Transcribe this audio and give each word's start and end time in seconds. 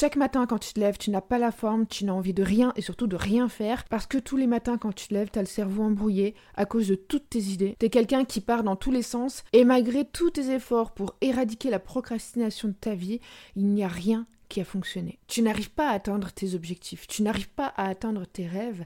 Chaque 0.00 0.14
matin 0.14 0.46
quand 0.46 0.58
tu 0.58 0.74
te 0.74 0.78
lèves, 0.78 0.96
tu 0.96 1.10
n'as 1.10 1.20
pas 1.20 1.38
la 1.38 1.50
forme, 1.50 1.84
tu 1.84 2.04
n'as 2.04 2.12
envie 2.12 2.32
de 2.32 2.44
rien 2.44 2.72
et 2.76 2.82
surtout 2.82 3.08
de 3.08 3.16
rien 3.16 3.48
faire 3.48 3.82
parce 3.82 4.06
que 4.06 4.18
tous 4.18 4.36
les 4.36 4.46
matins 4.46 4.78
quand 4.78 4.92
tu 4.92 5.08
te 5.08 5.14
lèves, 5.14 5.30
tu 5.32 5.40
as 5.40 5.42
le 5.42 5.48
cerveau 5.48 5.82
embrouillé 5.82 6.36
à 6.54 6.66
cause 6.66 6.86
de 6.86 6.94
toutes 6.94 7.28
tes 7.28 7.40
idées. 7.40 7.74
Tu 7.80 7.86
es 7.86 7.90
quelqu'un 7.90 8.24
qui 8.24 8.40
part 8.40 8.62
dans 8.62 8.76
tous 8.76 8.92
les 8.92 9.02
sens 9.02 9.42
et 9.52 9.64
malgré 9.64 10.04
tous 10.04 10.30
tes 10.30 10.52
efforts 10.52 10.92
pour 10.92 11.16
éradiquer 11.20 11.68
la 11.68 11.80
procrastination 11.80 12.68
de 12.68 12.74
ta 12.74 12.94
vie, 12.94 13.18
il 13.56 13.66
n'y 13.66 13.82
a 13.82 13.88
rien 13.88 14.28
qui 14.48 14.60
a 14.60 14.64
fonctionné. 14.64 15.18
Tu 15.26 15.42
n'arrives 15.42 15.72
pas 15.72 15.88
à 15.88 15.94
atteindre 15.94 16.30
tes 16.30 16.54
objectifs, 16.54 17.08
tu 17.08 17.24
n'arrives 17.24 17.50
pas 17.50 17.74
à 17.76 17.88
atteindre 17.88 18.24
tes 18.24 18.46
rêves 18.46 18.84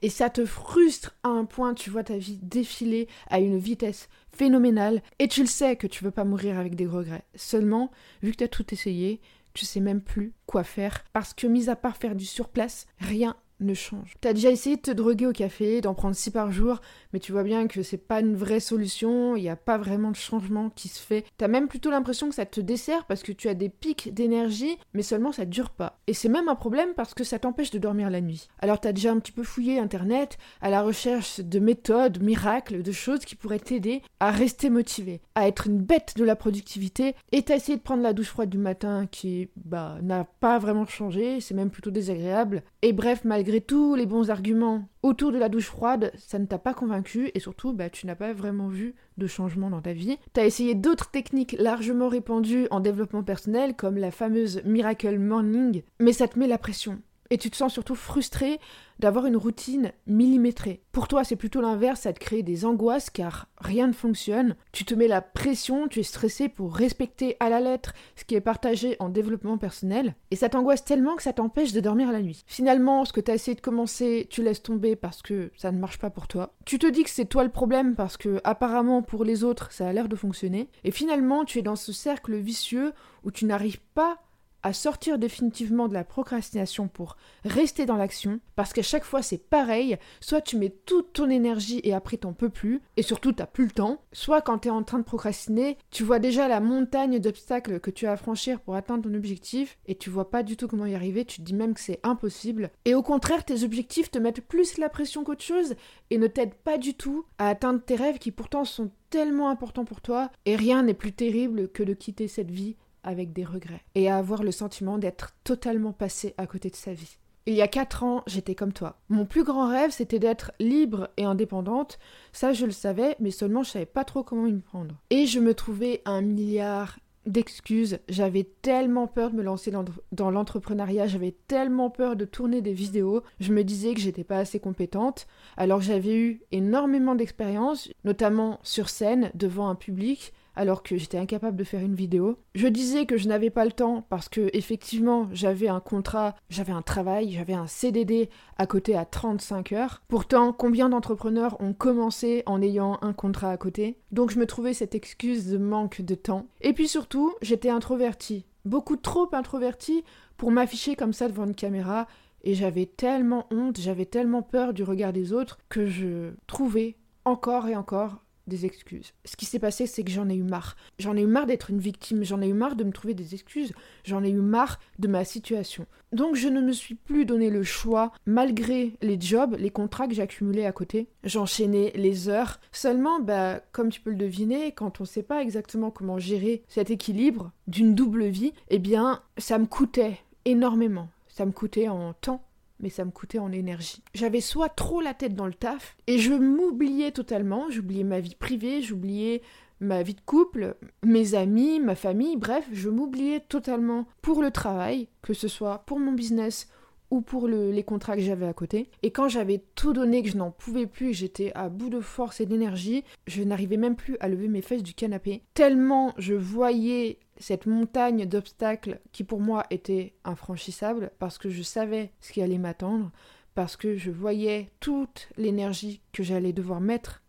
et 0.00 0.10
ça 0.10 0.30
te 0.30 0.46
frustre 0.46 1.16
à 1.24 1.28
un 1.30 1.44
point, 1.44 1.74
tu 1.74 1.90
vois 1.90 2.04
ta 2.04 2.16
vie 2.16 2.38
défiler 2.40 3.08
à 3.28 3.40
une 3.40 3.58
vitesse 3.58 4.08
phénoménale 4.30 5.02
et 5.18 5.26
tu 5.26 5.40
le 5.40 5.48
sais 5.48 5.74
que 5.74 5.88
tu 5.88 6.04
veux 6.04 6.12
pas 6.12 6.22
mourir 6.22 6.56
avec 6.56 6.76
des 6.76 6.86
regrets. 6.86 7.24
Seulement, 7.34 7.90
vu 8.22 8.30
que 8.30 8.36
tu 8.36 8.44
as 8.44 8.48
tout 8.48 8.72
essayé, 8.72 9.20
tu 9.54 9.66
sais 9.66 9.80
même 9.80 10.00
plus 10.00 10.34
quoi 10.46 10.64
faire. 10.64 11.04
Parce 11.12 11.34
que 11.34 11.46
mis 11.46 11.68
à 11.68 11.76
part 11.76 11.96
faire 11.96 12.14
du 12.14 12.24
surplace, 12.24 12.86
rien 12.98 13.36
ne 13.62 13.74
change. 13.74 14.14
T'as 14.20 14.32
déjà 14.32 14.50
essayé 14.50 14.76
de 14.76 14.82
te 14.82 14.90
droguer 14.90 15.26
au 15.26 15.32
café, 15.32 15.80
d'en 15.80 15.94
prendre 15.94 16.14
6 16.14 16.30
par 16.30 16.52
jour, 16.52 16.80
mais 17.12 17.20
tu 17.20 17.32
vois 17.32 17.42
bien 17.42 17.66
que 17.66 17.82
c'est 17.82 17.96
pas 17.96 18.20
une 18.20 18.36
vraie 18.36 18.60
solution, 18.60 19.36
il 19.36 19.42
n'y 19.42 19.48
a 19.48 19.56
pas 19.56 19.78
vraiment 19.78 20.10
de 20.10 20.16
changement 20.16 20.70
qui 20.70 20.88
se 20.88 21.00
fait. 21.00 21.24
T'as 21.36 21.48
même 21.48 21.68
plutôt 21.68 21.90
l'impression 21.90 22.28
que 22.28 22.34
ça 22.34 22.46
te 22.46 22.60
dessert 22.60 23.04
parce 23.06 23.22
que 23.22 23.32
tu 23.32 23.48
as 23.48 23.54
des 23.54 23.68
pics 23.68 24.12
d'énergie, 24.12 24.76
mais 24.94 25.02
seulement 25.02 25.32
ça 25.32 25.44
dure 25.44 25.70
pas. 25.70 26.00
Et 26.06 26.14
c'est 26.14 26.28
même 26.28 26.48
un 26.48 26.54
problème 26.54 26.94
parce 26.94 27.14
que 27.14 27.24
ça 27.24 27.38
t'empêche 27.38 27.70
de 27.70 27.78
dormir 27.78 28.10
la 28.10 28.20
nuit. 28.20 28.48
Alors 28.58 28.80
t'as 28.80 28.92
déjà 28.92 29.12
un 29.12 29.18
petit 29.18 29.32
peu 29.32 29.42
fouillé 29.42 29.78
internet 29.78 30.38
à 30.60 30.70
la 30.70 30.82
recherche 30.82 31.40
de 31.40 31.58
méthodes, 31.58 32.22
miracles, 32.22 32.82
de 32.82 32.92
choses 32.92 33.24
qui 33.24 33.34
pourraient 33.34 33.58
t'aider 33.58 34.02
à 34.20 34.30
rester 34.30 34.70
motivé, 34.70 35.20
à 35.34 35.48
être 35.48 35.66
une 35.66 35.78
bête 35.78 36.14
de 36.16 36.24
la 36.24 36.36
productivité, 36.36 37.14
et 37.32 37.42
t'as 37.42 37.56
essayé 37.56 37.76
de 37.76 37.82
prendre 37.82 38.02
la 38.02 38.12
douche 38.12 38.28
froide 38.28 38.50
du 38.50 38.58
matin 38.58 39.06
qui, 39.10 39.48
bah, 39.56 39.98
n'a 40.02 40.24
pas 40.24 40.58
vraiment 40.58 40.86
changé, 40.86 41.40
c'est 41.40 41.54
même 41.54 41.70
plutôt 41.70 41.90
désagréable. 41.90 42.62
Et 42.82 42.92
bref, 42.92 43.22
malgré 43.24 43.51
tous 43.60 43.94
les 43.94 44.06
bons 44.06 44.30
arguments 44.30 44.88
autour 45.02 45.32
de 45.32 45.38
la 45.38 45.48
douche 45.48 45.66
froide, 45.66 46.12
ça 46.16 46.38
ne 46.38 46.46
t'a 46.46 46.58
pas 46.58 46.74
convaincu 46.74 47.30
et 47.34 47.40
surtout, 47.40 47.72
bah, 47.72 47.90
tu 47.90 48.06
n'as 48.06 48.14
pas 48.14 48.32
vraiment 48.32 48.68
vu 48.68 48.94
de 49.18 49.26
changement 49.26 49.70
dans 49.70 49.82
ta 49.82 49.92
vie. 49.92 50.18
Tu 50.32 50.40
as 50.40 50.46
essayé 50.46 50.74
d'autres 50.74 51.10
techniques 51.10 51.56
largement 51.58 52.08
répandues 52.08 52.66
en 52.70 52.80
développement 52.80 53.22
personnel, 53.22 53.74
comme 53.74 53.96
la 53.96 54.10
fameuse 54.10 54.62
Miracle 54.64 55.18
Morning, 55.18 55.82
mais 56.00 56.12
ça 56.12 56.28
te 56.28 56.38
met 56.38 56.46
la 56.46 56.58
pression. 56.58 57.00
Et 57.32 57.38
tu 57.38 57.50
te 57.50 57.56
sens 57.56 57.72
surtout 57.72 57.94
frustré 57.94 58.60
d'avoir 58.98 59.24
une 59.24 59.38
routine 59.38 59.92
millimétrée. 60.06 60.82
Pour 60.92 61.08
toi, 61.08 61.24
c'est 61.24 61.34
plutôt 61.34 61.62
l'inverse, 61.62 62.02
ça 62.02 62.12
te 62.12 62.20
crée 62.20 62.42
des 62.42 62.66
angoisses 62.66 63.08
car 63.08 63.48
rien 63.56 63.86
ne 63.86 63.94
fonctionne. 63.94 64.54
Tu 64.70 64.84
te 64.84 64.94
mets 64.94 65.08
la 65.08 65.22
pression, 65.22 65.88
tu 65.88 66.00
es 66.00 66.02
stressé 66.02 66.50
pour 66.50 66.76
respecter 66.76 67.38
à 67.40 67.48
la 67.48 67.60
lettre 67.60 67.94
ce 68.16 68.26
qui 68.26 68.34
est 68.34 68.42
partagé 68.42 68.96
en 69.00 69.08
développement 69.08 69.56
personnel. 69.56 70.14
Et 70.30 70.36
ça 70.36 70.50
t'angoisse 70.50 70.84
tellement 70.84 71.16
que 71.16 71.22
ça 71.22 71.32
t'empêche 71.32 71.72
de 71.72 71.80
dormir 71.80 72.12
la 72.12 72.20
nuit. 72.20 72.44
Finalement, 72.46 73.06
ce 73.06 73.14
que 73.14 73.22
tu 73.22 73.30
as 73.30 73.34
essayé 73.34 73.54
de 73.54 73.62
commencer, 73.62 74.26
tu 74.28 74.42
laisses 74.42 74.62
tomber 74.62 74.94
parce 74.94 75.22
que 75.22 75.50
ça 75.56 75.72
ne 75.72 75.78
marche 75.78 75.98
pas 75.98 76.10
pour 76.10 76.28
toi. 76.28 76.52
Tu 76.66 76.78
te 76.78 76.86
dis 76.86 77.02
que 77.02 77.08
c'est 77.08 77.24
toi 77.24 77.44
le 77.44 77.50
problème 77.50 77.94
parce 77.94 78.18
que 78.18 78.42
apparemment 78.44 79.00
pour 79.00 79.24
les 79.24 79.42
autres, 79.42 79.72
ça 79.72 79.88
a 79.88 79.92
l'air 79.94 80.10
de 80.10 80.16
fonctionner. 80.16 80.68
Et 80.84 80.90
finalement, 80.90 81.46
tu 81.46 81.60
es 81.60 81.62
dans 81.62 81.76
ce 81.76 81.94
cercle 81.94 82.36
vicieux 82.36 82.92
où 83.24 83.30
tu 83.30 83.46
n'arrives 83.46 83.80
pas 83.94 84.18
à 84.62 84.72
sortir 84.72 85.18
définitivement 85.18 85.88
de 85.88 85.94
la 85.94 86.04
procrastination 86.04 86.88
pour 86.88 87.16
rester 87.44 87.86
dans 87.86 87.96
l'action, 87.96 88.40
parce 88.56 88.72
qu'à 88.72 88.82
chaque 88.82 89.04
fois 89.04 89.22
c'est 89.22 89.38
pareil, 89.38 89.96
soit 90.20 90.40
tu 90.40 90.56
mets 90.56 90.70
toute 90.70 91.12
ton 91.12 91.30
énergie 91.30 91.80
et 91.84 91.94
après 91.94 92.16
t'en 92.16 92.32
peux 92.32 92.48
plus, 92.48 92.80
et 92.96 93.02
surtout 93.02 93.32
t'as 93.32 93.46
plus 93.46 93.64
le 93.64 93.70
temps, 93.70 94.02
soit 94.12 94.40
quand 94.40 94.58
t'es 94.58 94.70
en 94.70 94.82
train 94.82 94.98
de 94.98 95.04
procrastiner, 95.04 95.76
tu 95.90 96.04
vois 96.04 96.18
déjà 96.18 96.48
la 96.48 96.60
montagne 96.60 97.18
d'obstacles 97.18 97.80
que 97.80 97.90
tu 97.90 98.06
as 98.06 98.12
à 98.12 98.16
franchir 98.16 98.60
pour 98.60 98.74
atteindre 98.74 99.04
ton 99.04 99.14
objectif, 99.14 99.78
et 99.86 99.94
tu 99.94 100.10
vois 100.10 100.30
pas 100.30 100.42
du 100.42 100.56
tout 100.56 100.68
comment 100.68 100.86
y 100.86 100.94
arriver, 100.94 101.24
tu 101.24 101.38
te 101.38 101.42
dis 101.42 101.54
même 101.54 101.74
que 101.74 101.80
c'est 101.80 102.00
impossible, 102.02 102.70
et 102.84 102.94
au 102.94 103.02
contraire 103.02 103.44
tes 103.44 103.64
objectifs 103.64 104.10
te 104.10 104.18
mettent 104.18 104.46
plus 104.46 104.78
la 104.78 104.88
pression 104.88 105.24
qu'autre 105.24 105.44
chose, 105.44 105.74
et 106.10 106.18
ne 106.18 106.26
t'aident 106.26 106.54
pas 106.54 106.78
du 106.78 106.94
tout 106.94 107.24
à 107.38 107.48
atteindre 107.48 107.80
tes 107.80 107.96
rêves 107.96 108.18
qui 108.18 108.30
pourtant 108.30 108.64
sont 108.64 108.90
tellement 109.10 109.50
importants 109.50 109.84
pour 109.84 110.00
toi, 110.00 110.30
et 110.46 110.56
rien 110.56 110.82
n'est 110.82 110.94
plus 110.94 111.12
terrible 111.12 111.68
que 111.68 111.82
de 111.82 111.92
quitter 111.92 112.28
cette 112.28 112.50
vie 112.50 112.76
avec 113.02 113.32
des 113.32 113.44
regrets 113.44 113.84
et 113.94 114.08
à 114.08 114.16
avoir 114.16 114.42
le 114.42 114.52
sentiment 114.52 114.98
d'être 114.98 115.34
totalement 115.44 115.92
passé 115.92 116.34
à 116.38 116.46
côté 116.46 116.70
de 116.70 116.76
sa 116.76 116.92
vie. 116.92 117.18
Il 117.46 117.54
y 117.54 117.62
a 117.62 117.68
quatre 117.68 118.04
ans, 118.04 118.22
j'étais 118.28 118.54
comme 118.54 118.72
toi. 118.72 119.00
Mon 119.08 119.26
plus 119.26 119.42
grand 119.42 119.68
rêve, 119.68 119.90
c'était 119.90 120.20
d'être 120.20 120.52
libre 120.60 121.10
et 121.16 121.24
indépendante. 121.24 121.98
Ça, 122.32 122.52
je 122.52 122.66
le 122.66 122.72
savais, 122.72 123.16
mais 123.18 123.32
seulement 123.32 123.64
je 123.64 123.70
savais 123.70 123.86
pas 123.86 124.04
trop 124.04 124.22
comment 124.22 124.46
y 124.46 124.52
prendre. 124.60 124.94
Et 125.10 125.26
je 125.26 125.40
me 125.40 125.52
trouvais 125.52 126.02
un 126.04 126.20
milliard 126.20 126.98
d'excuses. 127.26 127.98
J'avais 128.08 128.44
tellement 128.62 129.06
peur 129.06 129.30
de 129.30 129.36
me 129.36 129.42
lancer 129.42 129.72
dans, 130.12 130.30
l'entrepreneuriat, 130.30 131.06
j'avais 131.06 131.34
tellement 131.48 131.90
peur 131.90 132.16
de 132.16 132.24
tourner 132.24 132.62
des 132.62 132.72
vidéos. 132.72 133.22
Je 133.40 133.52
me 133.52 133.64
disais 133.64 133.94
que 133.94 134.00
j'étais 134.00 134.24
pas 134.24 134.38
assez 134.38 134.60
compétente, 134.60 135.26
alors 135.56 135.80
j'avais 135.80 136.16
eu 136.16 136.42
énormément 136.52 137.14
d'expérience, 137.14 137.90
notamment 138.04 138.60
sur 138.62 138.88
scène, 138.88 139.30
devant 139.34 139.68
un 139.68 139.74
public 139.74 140.32
alors 140.56 140.82
que 140.82 140.96
j'étais 140.96 141.18
incapable 141.18 141.56
de 141.56 141.64
faire 141.64 141.80
une 141.80 141.94
vidéo. 141.94 142.38
Je 142.54 142.66
disais 142.66 143.06
que 143.06 143.16
je 143.16 143.28
n'avais 143.28 143.50
pas 143.50 143.64
le 143.64 143.72
temps 143.72 144.04
parce 144.08 144.28
que 144.28 144.50
effectivement 144.52 145.28
j'avais 145.32 145.68
un 145.68 145.80
contrat, 145.80 146.34
j'avais 146.50 146.72
un 146.72 146.82
travail, 146.82 147.32
j'avais 147.32 147.54
un 147.54 147.66
CDD 147.66 148.28
à 148.58 148.66
côté 148.66 148.96
à 148.96 149.04
35 149.04 149.72
heures. 149.72 150.02
Pourtant, 150.08 150.52
combien 150.52 150.88
d'entrepreneurs 150.88 151.60
ont 151.60 151.72
commencé 151.72 152.42
en 152.46 152.62
ayant 152.62 152.98
un 153.02 153.12
contrat 153.12 153.50
à 153.50 153.56
côté? 153.56 153.98
Donc 154.10 154.30
je 154.30 154.38
me 154.38 154.46
trouvais 154.46 154.74
cette 154.74 154.94
excuse 154.94 155.48
de 155.48 155.58
manque 155.58 156.00
de 156.00 156.14
temps. 156.14 156.46
Et 156.60 156.72
puis 156.72 156.88
surtout, 156.88 157.34
j'étais 157.42 157.70
introvertie, 157.70 158.46
beaucoup 158.64 158.96
trop 158.96 159.28
introvertie 159.32 160.04
pour 160.36 160.50
m'afficher 160.50 160.96
comme 160.96 161.12
ça 161.12 161.28
devant 161.28 161.44
une 161.44 161.54
caméra 161.54 162.06
et 162.44 162.54
j'avais 162.54 162.86
tellement 162.86 163.46
honte, 163.50 163.78
j'avais 163.78 164.06
tellement 164.06 164.42
peur 164.42 164.72
du 164.72 164.82
regard 164.82 165.12
des 165.12 165.32
autres 165.32 165.58
que 165.68 165.86
je 165.86 166.32
trouvais 166.46 166.96
encore 167.24 167.68
et 167.68 167.76
encore 167.76 168.22
des 168.46 168.66
excuses. 168.66 169.12
Ce 169.24 169.36
qui 169.36 169.44
s'est 169.44 169.58
passé, 169.58 169.86
c'est 169.86 170.04
que 170.04 170.10
j'en 170.10 170.28
ai 170.28 170.34
eu 170.34 170.42
marre. 170.42 170.76
J'en 170.98 171.16
ai 171.16 171.22
eu 171.22 171.26
marre 171.26 171.46
d'être 171.46 171.70
une 171.70 171.78
victime, 171.78 172.24
j'en 172.24 172.42
ai 172.42 172.48
eu 172.48 172.54
marre 172.54 172.76
de 172.76 172.84
me 172.84 172.92
trouver 172.92 173.14
des 173.14 173.34
excuses, 173.34 173.72
j'en 174.04 174.24
ai 174.24 174.30
eu 174.30 174.40
marre 174.40 174.80
de 174.98 175.08
ma 175.08 175.24
situation. 175.24 175.86
Donc 176.12 176.36
je 176.36 176.48
ne 176.48 176.60
me 176.60 176.72
suis 176.72 176.94
plus 176.94 177.24
donné 177.24 177.48
le 177.48 177.62
choix, 177.62 178.12
malgré 178.26 178.92
les 179.00 179.20
jobs, 179.20 179.56
les 179.58 179.70
contrats 179.70 180.08
que 180.08 180.14
j'accumulais 180.14 180.66
à 180.66 180.72
côté. 180.72 181.08
J'enchaînais 181.24 181.92
les 181.94 182.28
heures. 182.28 182.60
Seulement, 182.70 183.20
bah, 183.20 183.60
comme 183.72 183.90
tu 183.90 184.00
peux 184.00 184.10
le 184.10 184.16
deviner, 184.16 184.72
quand 184.72 185.00
on 185.00 185.04
ne 185.04 185.08
sait 185.08 185.22
pas 185.22 185.42
exactement 185.42 185.90
comment 185.90 186.18
gérer 186.18 186.62
cet 186.68 186.90
équilibre 186.90 187.52
d'une 187.66 187.94
double 187.94 188.26
vie, 188.26 188.52
eh 188.68 188.78
bien, 188.78 189.22
ça 189.38 189.58
me 189.58 189.66
coûtait 189.66 190.18
énormément. 190.44 191.08
Ça 191.28 191.46
me 191.46 191.52
coûtait 191.52 191.88
en 191.88 192.12
temps, 192.12 192.44
mais 192.82 192.90
ça 192.90 193.04
me 193.04 193.10
coûtait 193.10 193.38
en 193.38 193.52
énergie. 193.52 194.02
J'avais 194.14 194.40
soit 194.40 194.68
trop 194.68 195.00
la 195.00 195.14
tête 195.14 195.34
dans 195.34 195.46
le 195.46 195.54
taf, 195.54 195.96
et 196.06 196.18
je 196.18 196.34
m'oubliais 196.34 197.12
totalement, 197.12 197.70
j'oubliais 197.70 198.04
ma 198.04 198.20
vie 198.20 198.34
privée, 198.34 198.82
j'oubliais 198.82 199.42
ma 199.80 200.02
vie 200.02 200.14
de 200.14 200.20
couple, 200.20 200.76
mes 201.02 201.34
amis, 201.34 201.80
ma 201.80 201.94
famille, 201.94 202.36
bref, 202.36 202.64
je 202.72 202.88
m'oubliais 202.88 203.40
totalement 203.40 204.06
pour 204.20 204.42
le 204.42 204.50
travail, 204.50 205.08
que 205.22 205.34
ce 205.34 205.48
soit 205.48 205.78
pour 205.86 205.98
mon 205.98 206.12
business 206.12 206.68
ou 207.12 207.20
pour 207.20 207.46
les 207.46 207.82
contrats 207.82 208.16
que 208.16 208.22
j'avais 208.22 208.46
à 208.46 208.54
côté. 208.54 208.88
Et 209.02 209.10
quand 209.10 209.28
j'avais 209.28 209.62
tout 209.74 209.92
donné, 209.92 210.22
que 210.22 210.30
je 210.30 210.38
n'en 210.38 210.50
pouvais 210.50 210.86
plus, 210.86 211.12
j'étais 211.12 211.52
à 211.54 211.68
bout 211.68 211.90
de 211.90 212.00
force 212.00 212.40
et 212.40 212.46
d'énergie, 212.46 213.04
je 213.26 213.42
n'arrivais 213.42 213.76
même 213.76 213.96
plus 213.96 214.16
à 214.20 214.28
lever 214.28 214.48
mes 214.48 214.62
fesses 214.62 214.82
du 214.82 214.94
canapé. 214.94 215.42
Tellement 215.52 216.14
je 216.16 216.32
voyais 216.32 217.18
cette 217.36 217.66
montagne 217.66 218.24
d'obstacles 218.24 218.98
qui 219.12 219.24
pour 219.24 219.40
moi 219.40 219.66
était 219.68 220.14
infranchissable 220.24 221.10
parce 221.18 221.36
que 221.36 221.50
je 221.50 221.62
savais 221.62 222.12
ce 222.22 222.32
qui 222.32 222.40
allait 222.40 222.56
m'attendre, 222.56 223.12
parce 223.54 223.76
que 223.76 223.94
je 223.94 224.10
voyais 224.10 224.70
toute 224.80 225.28
l'énergie 225.36 226.00
que 226.14 226.22
j'allais 226.22 226.54
devoir 226.54 226.80
mettre 226.80 227.22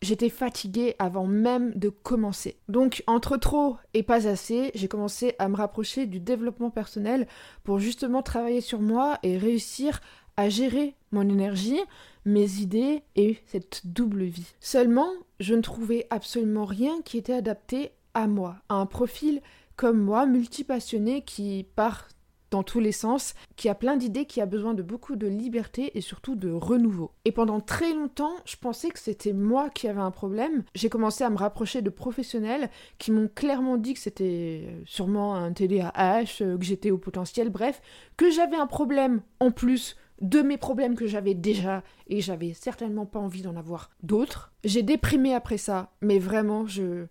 J'étais 0.00 0.28
fatiguée 0.28 0.94
avant 0.98 1.26
même 1.26 1.72
de 1.74 1.88
commencer. 1.88 2.56
Donc 2.68 3.02
entre 3.06 3.36
trop 3.36 3.76
et 3.94 4.02
pas 4.02 4.26
assez, 4.26 4.70
j'ai 4.74 4.88
commencé 4.88 5.34
à 5.38 5.48
me 5.48 5.56
rapprocher 5.56 6.06
du 6.06 6.20
développement 6.20 6.70
personnel 6.70 7.26
pour 7.64 7.78
justement 7.78 8.22
travailler 8.22 8.60
sur 8.60 8.80
moi 8.80 9.18
et 9.22 9.36
réussir 9.36 10.00
à 10.36 10.48
gérer 10.48 10.94
mon 11.10 11.28
énergie, 11.28 11.80
mes 12.24 12.60
idées 12.60 13.02
et 13.16 13.38
cette 13.46 13.82
double 13.84 14.24
vie. 14.24 14.54
Seulement, 14.60 15.10
je 15.40 15.54
ne 15.54 15.60
trouvais 15.60 16.06
absolument 16.10 16.64
rien 16.64 17.02
qui 17.02 17.18
était 17.18 17.34
adapté 17.34 17.90
à 18.14 18.26
moi, 18.26 18.56
à 18.68 18.74
un 18.76 18.86
profil 18.86 19.42
comme 19.76 19.98
moi, 19.98 20.26
multipassionné, 20.26 21.22
qui 21.22 21.66
part 21.74 22.08
dans 22.52 22.62
tous 22.62 22.80
les 22.80 22.92
sens, 22.92 23.34
qui 23.56 23.68
a 23.68 23.74
plein 23.74 23.96
d'idées, 23.96 24.26
qui 24.26 24.40
a 24.40 24.46
besoin 24.46 24.74
de 24.74 24.82
beaucoup 24.82 25.16
de 25.16 25.26
liberté 25.26 25.90
et 25.96 26.02
surtout 26.02 26.36
de 26.36 26.50
renouveau. 26.50 27.10
Et 27.24 27.32
pendant 27.32 27.60
très 27.60 27.94
longtemps, 27.94 28.34
je 28.44 28.56
pensais 28.56 28.90
que 28.90 28.98
c'était 28.98 29.32
moi 29.32 29.70
qui 29.70 29.88
avais 29.88 30.00
un 30.00 30.10
problème. 30.10 30.62
J'ai 30.74 30.90
commencé 30.90 31.24
à 31.24 31.30
me 31.30 31.38
rapprocher 31.38 31.80
de 31.80 31.90
professionnels 31.90 32.68
qui 32.98 33.10
m'ont 33.10 33.30
clairement 33.34 33.78
dit 33.78 33.94
que 33.94 34.00
c'était 34.00 34.68
sûrement 34.84 35.34
un 35.34 35.52
TDAH, 35.52 36.42
euh, 36.42 36.58
que 36.58 36.64
j'étais 36.64 36.90
au 36.90 36.98
potentiel, 36.98 37.48
bref, 37.48 37.80
que 38.18 38.30
j'avais 38.30 38.56
un 38.56 38.66
problème 38.66 39.22
en 39.40 39.50
plus 39.50 39.96
de 40.20 40.42
mes 40.42 40.58
problèmes 40.58 40.94
que 40.94 41.06
j'avais 41.06 41.34
déjà 41.34 41.82
et 42.06 42.20
j'avais 42.20 42.52
certainement 42.52 43.06
pas 43.06 43.18
envie 43.18 43.42
d'en 43.42 43.56
avoir 43.56 43.90
d'autres. 44.02 44.52
J'ai 44.62 44.82
déprimé 44.82 45.34
après 45.34 45.58
ça, 45.58 45.90
mais 46.02 46.18
vraiment 46.18 46.66
je 46.66 47.06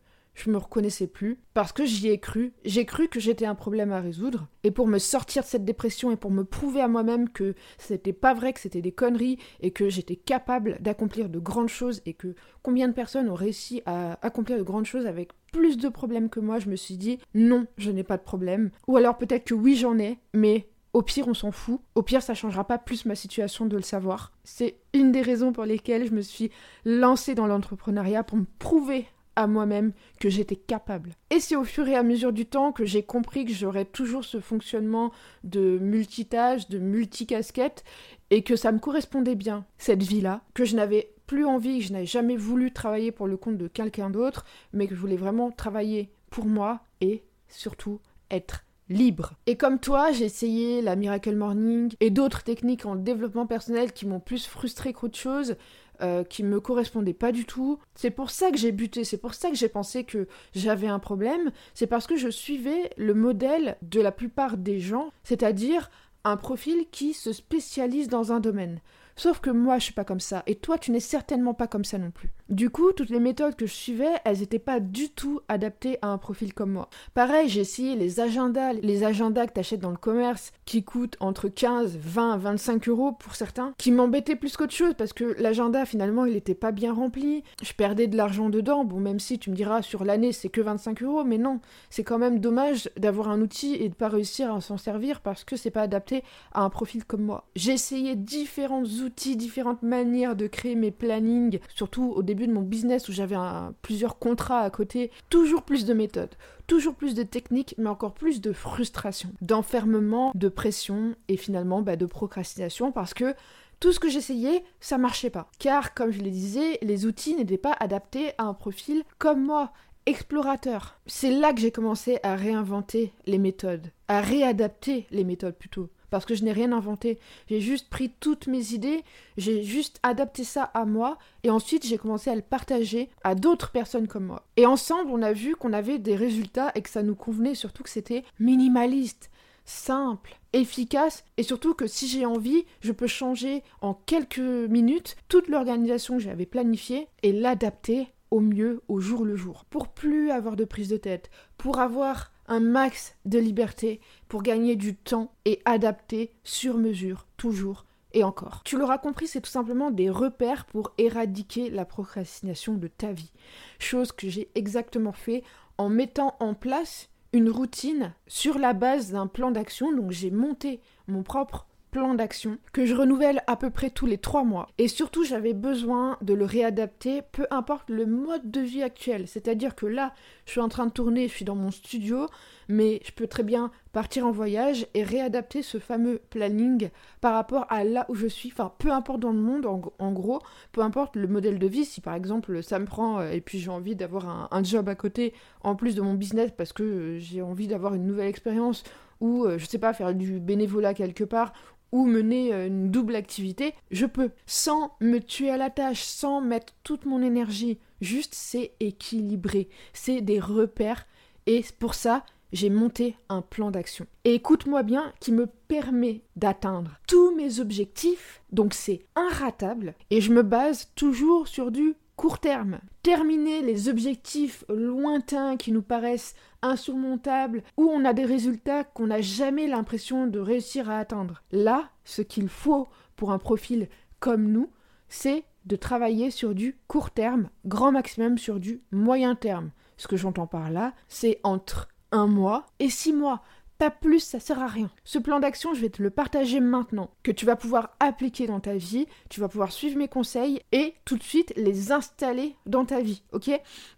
je 0.46 0.52
me 0.52 0.58
reconnaissais 0.58 1.08
plus 1.08 1.40
parce 1.54 1.72
que 1.72 1.86
j'y 1.86 2.10
ai 2.10 2.20
cru. 2.20 2.54
J'ai 2.66 2.86
cru 2.86 3.08
que 3.08 3.20
j'étais 3.20 3.46
un 3.46 3.56
problème 3.56 3.92
à 3.92 4.00
résoudre. 4.00 4.48
Et 4.64 4.72
pour 4.72 4.88
me 4.88 5.00
sortir 5.00 5.44
de 5.44 5.48
cette 5.48 5.66
dépression 5.66 6.12
et 6.12 6.16
pour 6.16 6.32
me 6.32 6.44
prouver 6.44 6.82
à 6.82 6.88
moi-même 6.88 7.30
que 7.30 7.56
c'était 7.78 8.14
pas 8.14 8.34
vrai, 8.34 8.54
que 8.54 8.60
c'était 8.60 8.82
des 8.82 8.92
conneries 8.92 9.38
et 9.62 9.72
que 9.72 9.90
j'étais 9.90 10.16
capable 10.16 10.78
d'accomplir 10.82 11.30
de 11.30 11.40
grandes 11.40 11.70
choses 11.70 12.02
et 12.06 12.14
que 12.14 12.36
combien 12.62 12.88
de 12.88 12.94
personnes 12.94 13.30
ont 13.30 13.36
réussi 13.36 13.82
à 13.86 14.18
accomplir 14.26 14.58
de 14.58 14.64
grandes 14.64 14.86
choses 14.86 15.06
avec 15.06 15.30
plus 15.52 15.78
de 15.78 15.90
problèmes 15.90 16.30
que 16.30 16.40
moi, 16.40 16.60
je 16.60 16.70
me 16.70 16.76
suis 16.76 16.98
dit 16.98 17.20
non, 17.34 17.66
je 17.78 17.92
n'ai 17.92 18.04
pas 18.04 18.18
de 18.18 18.24
problème. 18.24 18.72
Ou 18.88 18.98
alors 18.98 19.18
peut-être 19.18 19.46
que 19.46 19.54
oui, 19.54 19.76
j'en 19.76 19.98
ai, 20.00 20.20
mais 20.34 20.68
au 20.94 21.02
pire, 21.02 21.28
on 21.28 21.34
s'en 21.34 21.52
fout. 21.52 21.80
Au 21.96 22.02
pire, 22.02 22.22
ça 22.22 22.34
changera 22.34 22.66
pas 22.66 22.78
plus 22.78 23.06
ma 23.06 23.16
situation 23.16 23.66
de 23.66 23.78
le 23.78 23.82
savoir. 23.82 24.34
C'est 24.44 24.78
une 24.94 25.12
des 25.12 25.22
raisons 25.22 25.54
pour 25.54 25.64
lesquelles 25.64 26.08
je 26.08 26.14
me 26.14 26.22
suis 26.22 26.52
lancée 26.84 27.34
dans 27.36 27.48
l'entrepreneuriat 27.48 28.24
pour 28.24 28.38
me 28.38 28.46
prouver 28.60 29.08
à 29.36 29.48
moi-même 29.48 29.94
que 30.20 30.30
j'étais 30.30 30.56
capable. 30.56 31.12
Et 31.30 31.40
c'est 31.40 31.56
au 31.56 31.64
fur 31.64 31.88
et 31.88 31.96
à 31.96 32.04
mesure 32.04 32.34
du 32.34 32.46
temps 32.46 32.72
que 32.72 32.86
j'ai 32.86 33.04
compris 33.04 33.46
que 33.46 33.54
j'aurais 33.54 33.86
toujours 33.86 34.26
ce 34.26 34.40
fonctionnement 34.40 35.12
de 35.44 35.78
multitâche, 35.80 36.70
de 36.70 36.80
multicasquette, 36.80 37.84
et 38.30 38.44
que 38.44 38.56
ça 38.56 38.72
me 38.72 38.80
correspondait 38.80 39.36
bien, 39.36 39.66
cette 39.78 40.04
vie-là, 40.04 40.42
que 40.54 40.66
je 40.66 40.76
n'avais 40.76 41.14
plus 41.28 41.46
envie, 41.46 41.80
que 41.80 41.86
je 41.86 41.94
n'avais 41.94 42.06
jamais 42.06 42.36
voulu 42.36 42.72
travailler 42.72 43.12
pour 43.12 43.28
le 43.28 43.38
compte 43.38 43.58
de 43.58 43.68
quelqu'un 43.68 44.10
d'autre, 44.10 44.46
mais 44.74 44.88
que 44.88 44.96
je 44.96 45.00
voulais 45.00 45.18
vraiment 45.18 45.52
travailler 45.52 46.10
pour 46.30 46.46
moi 46.46 46.82
et 47.02 47.24
surtout 47.48 48.00
être 48.30 48.66
libre. 48.90 49.34
Et 49.48 49.56
comme 49.56 49.80
toi, 49.80 50.12
j'ai 50.12 50.26
essayé 50.26 50.82
la 50.82 50.96
Miracle 50.96 51.36
Morning 51.36 51.94
et 52.00 52.10
d'autres 52.10 52.44
techniques 52.44 52.86
en 52.86 52.96
développement 52.96 53.48
personnel 53.48 53.94
qui 53.94 54.06
m'ont 54.06 54.20
plus 54.20 54.46
frustré 54.46 54.94
qu'autre 54.94 55.18
chose, 55.18 55.56
euh, 56.02 56.24
qui 56.24 56.44
me 56.44 56.60
correspondaient 56.60 57.14
pas 57.14 57.32
du 57.32 57.46
tout. 57.46 57.80
C'est 57.96 58.12
pour 58.12 58.32
ça 58.32 58.52
que 58.52 58.58
j'ai 58.58 58.72
buté, 58.72 59.04
c'est 59.04 59.18
pour 59.18 59.34
ça 59.34 59.50
que 59.50 59.56
j'ai 59.56 59.70
pensé 59.70 60.04
que 60.04 60.28
j'avais 60.54 60.88
un 60.88 61.00
problème, 61.00 61.52
c'est 61.74 61.88
parce 61.88 62.08
que 62.08 62.16
je 62.16 62.30
suivais 62.30 62.90
le 62.98 63.14
modèle 63.14 63.78
de 63.82 64.02
la 64.02 64.12
plupart 64.12 64.58
des 64.58 64.80
gens, 64.80 65.12
c'est-à-dire 65.24 65.92
un 66.24 66.38
profil 66.38 66.86
qui 66.92 67.14
se 67.14 67.34
spécialise 67.34 68.08
dans 68.08 68.32
un 68.32 68.40
domaine. 68.40 68.80
Sauf 69.16 69.40
que 69.40 69.50
moi, 69.50 69.78
je 69.78 69.86
suis 69.86 69.94
pas 69.94 70.04
comme 70.04 70.20
ça, 70.20 70.44
et 70.48 70.56
toi, 70.56 70.78
tu 70.78 70.92
n'es 70.92 71.00
certainement 71.00 71.54
pas 71.54 71.68
comme 71.68 71.86
ça 71.86 71.98
non 71.98 72.12
plus. 72.12 72.30
Du 72.50 72.70
coup, 72.70 72.92
toutes 72.92 73.10
les 73.10 73.20
méthodes 73.20 73.56
que 73.56 73.66
je 73.66 73.74
suivais, 73.74 74.12
elles 74.26 74.40
n'étaient 74.40 74.60
pas 74.60 74.80
du 74.80 75.10
tout 75.10 75.40
adaptées 75.48 75.98
à 76.02 76.08
un 76.08 76.18
profil 76.18 76.54
comme 76.54 76.72
moi. 76.72 76.90
Pareil, 77.14 77.48
j'ai 77.48 77.62
essayé 77.62 77.96
les 77.96 78.20
agendas, 78.20 78.74
les 78.74 79.04
agendas 79.04 79.48
que 79.48 79.54
t'achètes 79.54 79.80
dans 79.80 79.92
le 79.92 79.98
commerce, 79.98 80.52
qui 80.66 80.84
coûtent 80.84 81.18
entre 81.20 81.48
15, 81.48 81.98
20, 81.98 82.38
25 82.38 82.90
euros 82.90 83.12
pour 83.14 83.36
certains, 83.36 83.74
qui 83.78 83.92
m'embêtaient 83.92 84.36
plus 84.36 84.58
qu'autre 84.58 84.74
chose, 84.74 84.94
parce 84.98 85.14
que 85.14 85.36
l'agenda, 85.40 85.86
finalement, 85.86 86.26
il 86.26 86.34
n'était 86.34 86.56
pas 86.56 86.72
bien 86.72 86.94
rempli, 86.94 87.44
je 87.64 87.74
perdais 87.74 88.08
de 88.08 88.18
l'argent 88.18 88.50
dedans, 88.50 88.84
bon, 88.84 89.00
même 89.00 89.20
si 89.20 89.40
tu 89.40 89.50
me 89.50 89.56
diras, 89.56 89.82
sur 89.82 90.04
l'année, 90.04 90.34
c'est 90.34 90.50
que 90.50 90.62
25 90.62 91.04
euros, 91.04 91.24
mais 91.24 91.38
non, 91.38 91.60
c'est 91.90 92.04
quand 92.04 92.18
même 92.18 92.40
dommage 92.40 92.90
d'avoir 92.98 93.30
un 93.30 93.42
outil 93.42 93.76
et 93.76 93.90
de 93.90 93.94
pas 93.94 94.10
réussir 94.10 94.54
à 94.54 94.62
s'en 94.62 94.78
servir 94.78 95.22
parce 95.22 95.44
que 95.44 95.56
c'est 95.56 95.72
pas 95.72 95.82
adapté 95.82 96.24
à 96.54 96.62
un 96.62 96.70
profil 96.70 97.06
comme 97.06 97.24
moi. 97.24 97.46
J'ai 97.56 97.74
essayé 97.74 98.16
différents 98.16 98.84
outils, 98.84 99.11
différentes 99.36 99.84
manières 99.84 100.36
de 100.36 100.48
créer 100.48 100.76
mes 100.76 100.92
plannings, 100.92 101.60
surtout 101.74 102.12
au 102.16 102.24
début 102.24 102.48
de 102.48 102.54
mon 102.54 102.62
business 102.62 103.10
où 103.10 103.12
j'avais 103.12 103.36
plusieurs 103.82 104.20
contrats 104.20 104.62
à 104.62 104.70
côté, 104.70 105.12
toujours 105.30 105.64
plus 105.64 105.86
de 105.86 105.94
méthodes, 105.94 106.36
toujours 106.68 106.96
plus 106.96 107.16
de 107.16 107.24
techniques, 107.24 107.76
mais 107.78 107.90
encore 107.90 108.14
plus 108.14 108.42
de 108.42 108.54
frustration, 108.54 109.30
d'enfermement, 109.42 110.32
de 110.36 110.50
pression 110.50 111.16
et 111.28 111.38
finalement 111.38 111.82
bah, 111.82 111.96
de 111.96 112.06
procrastination 112.06 112.92
parce 112.92 113.14
que 113.14 113.36
tout 113.80 113.92
ce 113.92 114.00
que 114.00 114.10
j'essayais, 114.10 114.64
ça 114.80 115.00
marchait 115.00 115.32
pas. 115.32 115.50
Car, 115.58 115.96
comme 115.96 116.12
je 116.12 116.22
le 116.22 116.30
disais, 116.30 116.78
les 116.84 117.08
outils 117.08 117.36
n'étaient 117.36 117.58
pas 117.58 117.76
adaptés 117.80 118.32
à 118.38 118.44
un 118.44 118.54
profil 118.54 119.04
comme 119.18 119.44
moi, 119.44 119.74
explorateur. 120.06 121.00
C'est 121.08 121.32
là 121.32 121.52
que 121.52 121.60
j'ai 121.62 121.72
commencé 121.72 122.20
à 122.24 122.36
réinventer 122.36 123.12
les 123.26 123.40
méthodes, 123.40 123.92
à 124.08 124.22
réadapter 124.22 125.08
les 125.12 125.24
méthodes 125.24 125.56
plutôt 125.56 125.90
parce 126.12 126.26
que 126.26 126.36
je 126.36 126.44
n'ai 126.44 126.52
rien 126.52 126.72
inventé. 126.72 127.18
J'ai 127.50 127.62
juste 127.62 127.90
pris 127.90 128.12
toutes 128.20 128.46
mes 128.46 128.74
idées, 128.74 129.04
j'ai 129.38 129.64
juste 129.64 130.00
adapté 130.04 130.44
ça 130.44 130.64
à 130.76 130.86
moi, 130.86 131.18
et 131.44 131.50
ensuite 131.50 131.88
j'ai 131.88 131.98
commencé 131.98 132.30
à 132.30 132.36
le 132.36 132.44
partager 132.44 133.10
à 133.24 133.34
d'autres 133.34 133.72
personnes 133.72 134.08
comme 134.08 134.26
moi. 134.26 134.46
Et 134.58 134.68
ensemble, 134.68 135.10
on 135.10 135.24
a 135.24 135.34
vu 135.34 135.56
qu'on 135.56 135.74
avait 135.74 135.98
des 135.98 136.16
résultats 136.16 136.72
et 136.76 136.84
que 136.84 136.90
ça 136.90 137.02
nous 137.02 137.16
convenait, 137.16 137.56
surtout 137.56 137.82
que 137.82 137.90
c'était 137.90 138.24
minimaliste, 138.40 139.32
simple, 139.66 140.38
efficace, 140.54 141.24
et 141.38 141.44
surtout 141.44 141.74
que 141.74 141.88
si 141.88 142.08
j'ai 142.08 142.26
envie, 142.26 142.66
je 142.82 142.92
peux 142.92 143.08
changer 143.08 143.64
en 143.80 143.94
quelques 143.94 144.40
minutes 144.40 145.16
toute 145.30 145.48
l'organisation 145.48 146.18
que 146.18 146.24
j'avais 146.24 146.46
planifiée 146.46 147.08
et 147.24 147.32
l'adapter 147.32 148.10
au 148.32 148.40
mieux 148.40 148.82
au 148.88 149.00
jour 149.00 149.26
le 149.26 149.36
jour, 149.36 149.66
pour 149.66 149.90
plus 149.90 150.32
avoir 150.32 150.56
de 150.56 150.66
prise 150.66 150.90
de 150.90 150.98
tête, 150.98 151.30
pour 151.58 151.80
avoir 151.80 152.32
un 152.48 152.60
max 152.60 153.16
de 153.26 153.40
liberté 153.40 154.02
pour 154.28 154.44
gagner 154.44 154.76
du 154.76 154.96
temps 154.96 155.34
et 155.46 155.62
adapter 155.66 156.34
sur 156.44 156.78
mesure, 156.78 157.28
toujours 157.38 157.86
et 158.14 158.24
encore. 158.24 158.62
Tu 158.66 158.78
l'auras 158.78 158.98
compris, 158.98 159.28
c'est 159.28 159.42
tout 159.42 159.50
simplement 159.50 159.92
des 159.92 160.10
repères 160.10 160.66
pour 160.66 160.92
éradiquer 160.98 161.70
la 161.70 161.86
procrastination 161.86 162.74
de 162.74 162.88
ta 162.88 163.14
vie. 163.14 163.32
Chose 163.80 164.12
que 164.12 164.28
j'ai 164.28 164.50
exactement 164.56 165.14
fait 165.14 165.44
en 165.78 165.90
mettant 165.90 166.36
en 166.40 166.54
place 166.54 167.10
une 167.34 167.50
routine 167.50 168.14
sur 168.28 168.60
la 168.60 168.74
base 168.74 169.12
d'un 169.12 169.28
plan 169.28 169.52
d'action. 169.52 169.96
Donc 169.96 170.12
j'ai 170.12 170.32
monté 170.32 170.82
mon 171.08 171.24
propre 171.24 171.68
plan 171.92 172.16
d'action 172.16 172.58
que 172.74 172.86
je 172.86 172.96
renouvelle 172.96 173.44
à 173.48 173.56
peu 173.56 173.70
près 173.70 173.90
tous 173.90 174.06
les 174.06 174.18
trois 174.18 174.44
mois. 174.44 174.70
Et 174.78 174.88
surtout, 174.88 175.24
j'avais 175.24 175.54
besoin 175.54 176.18
de 176.22 176.34
le 176.34 176.46
réadapter, 176.46 177.22
peu 177.32 177.46
importe 177.52 177.90
le 177.90 178.06
mode 178.06 178.50
de 178.50 178.62
vie 178.62 178.82
actuel. 178.82 179.28
C'est-à-dire 179.28 179.76
que 179.76 179.86
là, 179.86 180.14
je 180.46 180.52
suis 180.52 180.62
en 180.62 180.70
train 180.70 180.86
de 180.86 180.92
tourner, 180.92 181.28
je 181.28 181.34
suis 181.34 181.46
dans 181.46 181.56
mon 181.56 181.70
studio, 181.70 182.28
mais 182.70 183.02
je 183.06 183.12
peux 183.12 183.28
très 183.28 183.44
bien 183.44 183.72
partir 183.92 184.26
en 184.26 184.32
voyage 184.32 184.88
et 184.94 185.04
réadapter 185.04 185.62
ce 185.62 185.78
fameux 185.78 186.22
planning 186.30 186.90
par 187.20 187.34
rapport 187.34 187.66
à 187.70 187.84
là 187.84 188.06
où 188.10 188.16
je 188.16 188.28
suis. 188.28 188.50
Enfin, 188.52 188.72
peu 188.80 188.92
importe 188.92 189.20
dans 189.20 189.34
le 189.34 189.40
monde, 189.40 189.66
en, 189.66 190.12
gros, 190.12 190.42
peu 190.72 190.82
importe 190.82 191.16
le 191.16 191.28
modèle 191.28 191.60
de 191.60 191.68
vie. 191.68 191.86
Si 191.86 192.02
par 192.02 192.16
exemple 192.16 192.64
ça 192.64 192.80
me 192.80 192.86
prend 192.86 193.20
euh, 193.20 193.32
et 193.32 193.42
puis 193.42 193.60
j'ai 193.60 193.70
envie 193.70 193.96
d'avoir 193.96 194.50
un, 194.52 194.64
job 194.64 194.88
à 194.88 194.96
côté 194.96 195.34
en 195.62 195.76
plus 195.76 195.96
de 195.96 196.02
mon 196.02 196.14
business 196.14 196.52
parce 196.56 196.72
que 196.72 196.84
euh, 196.84 197.20
j'ai 197.20 197.42
envie 197.42 197.68
d'avoir 197.68 197.94
une 197.94 198.06
nouvelle 198.06 198.28
expérience 198.28 198.84
ou 199.20 199.46
euh, 199.46 199.58
je 199.58 199.66
sais 199.66 199.80
pas 199.80 199.94
faire 199.94 200.14
du 200.14 200.40
bénévolat 200.40 200.94
quelque 200.94 201.24
part 201.24 201.54
ou 201.92 202.06
mener 202.06 202.54
euh, 202.54 202.68
une 202.68 202.92
double 202.92 203.16
activité, 203.16 203.74
je 203.92 204.06
peux, 204.06 204.32
sans 204.46 204.92
me 205.02 205.20
tuer 205.20 205.50
à 205.50 205.58
la 205.58 205.70
tâche, 205.70 206.04
sans 206.04 206.42
mettre 206.42 206.74
toute 206.84 207.06
mon 207.06 207.22
énergie. 207.22 207.78
Juste, 208.02 208.34
c'est 208.36 208.74
équilibré, 208.80 209.70
c'est 209.94 210.22
des 210.22 210.40
repères, 210.40 211.06
et 211.48 211.64
pour 211.80 211.94
ça, 211.94 212.26
j'ai 212.52 212.70
monté 212.70 213.16
un 213.30 213.42
plan 213.42 213.72
d'action. 213.72 214.06
Et 214.26 214.36
écoute-moi 214.36 214.84
bien, 214.84 215.14
qui 215.20 215.32
me 215.32 215.48
permet 215.68 216.22
d'atteindre 216.36 217.00
tous 217.08 217.34
mes 217.36 217.60
objectifs, 217.60 218.42
donc 218.52 218.74
c'est 218.74 219.02
inratable, 219.16 219.96
et 220.10 220.22
je 220.22 220.34
me 220.34 220.44
base 220.44 220.92
toujours 220.96 221.48
sur 221.48 221.72
du 221.72 221.96
court 222.22 222.38
terme. 222.38 222.78
Terminer 223.02 223.64
les 223.64 223.90
objectifs 223.90 224.64
lointains 224.70 225.58
qui 225.58 225.72
nous 225.72 225.82
paraissent 225.82 226.36
insurmontables, 226.62 227.64
où 227.78 227.90
on 227.90 228.06
a 228.06 228.14
des 228.14 228.26
résultats 228.26 228.84
qu'on 228.84 229.08
n'a 229.08 229.22
jamais 229.22 229.66
l'impression 229.66 230.28
de 230.28 230.38
réussir 230.38 230.88
à 230.92 231.00
atteindre. 231.00 231.42
Là, 231.52 231.90
ce 232.06 232.22
qu'il 232.22 232.48
faut 232.48 232.88
pour 233.16 233.32
un 233.32 233.40
profil 233.40 233.90
comme 234.20 234.52
nous, 234.52 234.70
c'est 235.10 235.46
de 235.66 235.76
travailler 235.76 236.30
sur 236.30 236.54
du 236.54 236.78
court 236.88 237.10
terme, 237.10 237.50
grand 237.66 237.92
maximum 237.92 238.38
sur 238.38 238.60
du 238.60 238.84
moyen 238.92 239.34
terme. 239.34 239.72
Ce 239.98 240.08
que 240.08 240.16
j'entends 240.16 240.46
par 240.46 240.70
là, 240.70 240.94
c'est 241.08 241.40
entre 241.42 241.88
un 242.12 242.28
mois 242.28 242.68
et 242.78 242.92
six 242.92 243.14
mois. 243.14 243.42
Pas 243.82 243.90
plus, 243.90 244.20
ça 244.20 244.40
sert 244.40 244.60
à 244.60 244.68
rien. 244.68 244.92
Ce 245.04 245.18
plan 245.18 245.40
d'action, 245.40 245.74
je 245.74 245.82
vais 245.82 245.90
te 245.90 246.04
le 246.04 246.12
partager 246.12 246.60
maintenant, 246.60 247.10
que 247.24 247.32
tu 247.32 247.48
vas 247.48 247.56
pouvoir 247.56 247.96
appliquer 248.00 248.46
dans 248.46 248.60
ta 248.60 248.76
vie, 248.76 249.08
tu 249.28 249.40
vas 249.40 249.48
pouvoir 249.48 249.72
suivre 249.72 249.98
mes 249.98 250.08
conseils 250.08 250.62
et 250.72 250.94
tout 251.04 251.18
de 251.18 251.24
suite 251.24 251.52
les 251.56 251.92
installer 251.92 252.56
dans 252.68 252.86
ta 252.86 253.02
vie, 253.02 253.24
ok? 253.32 253.50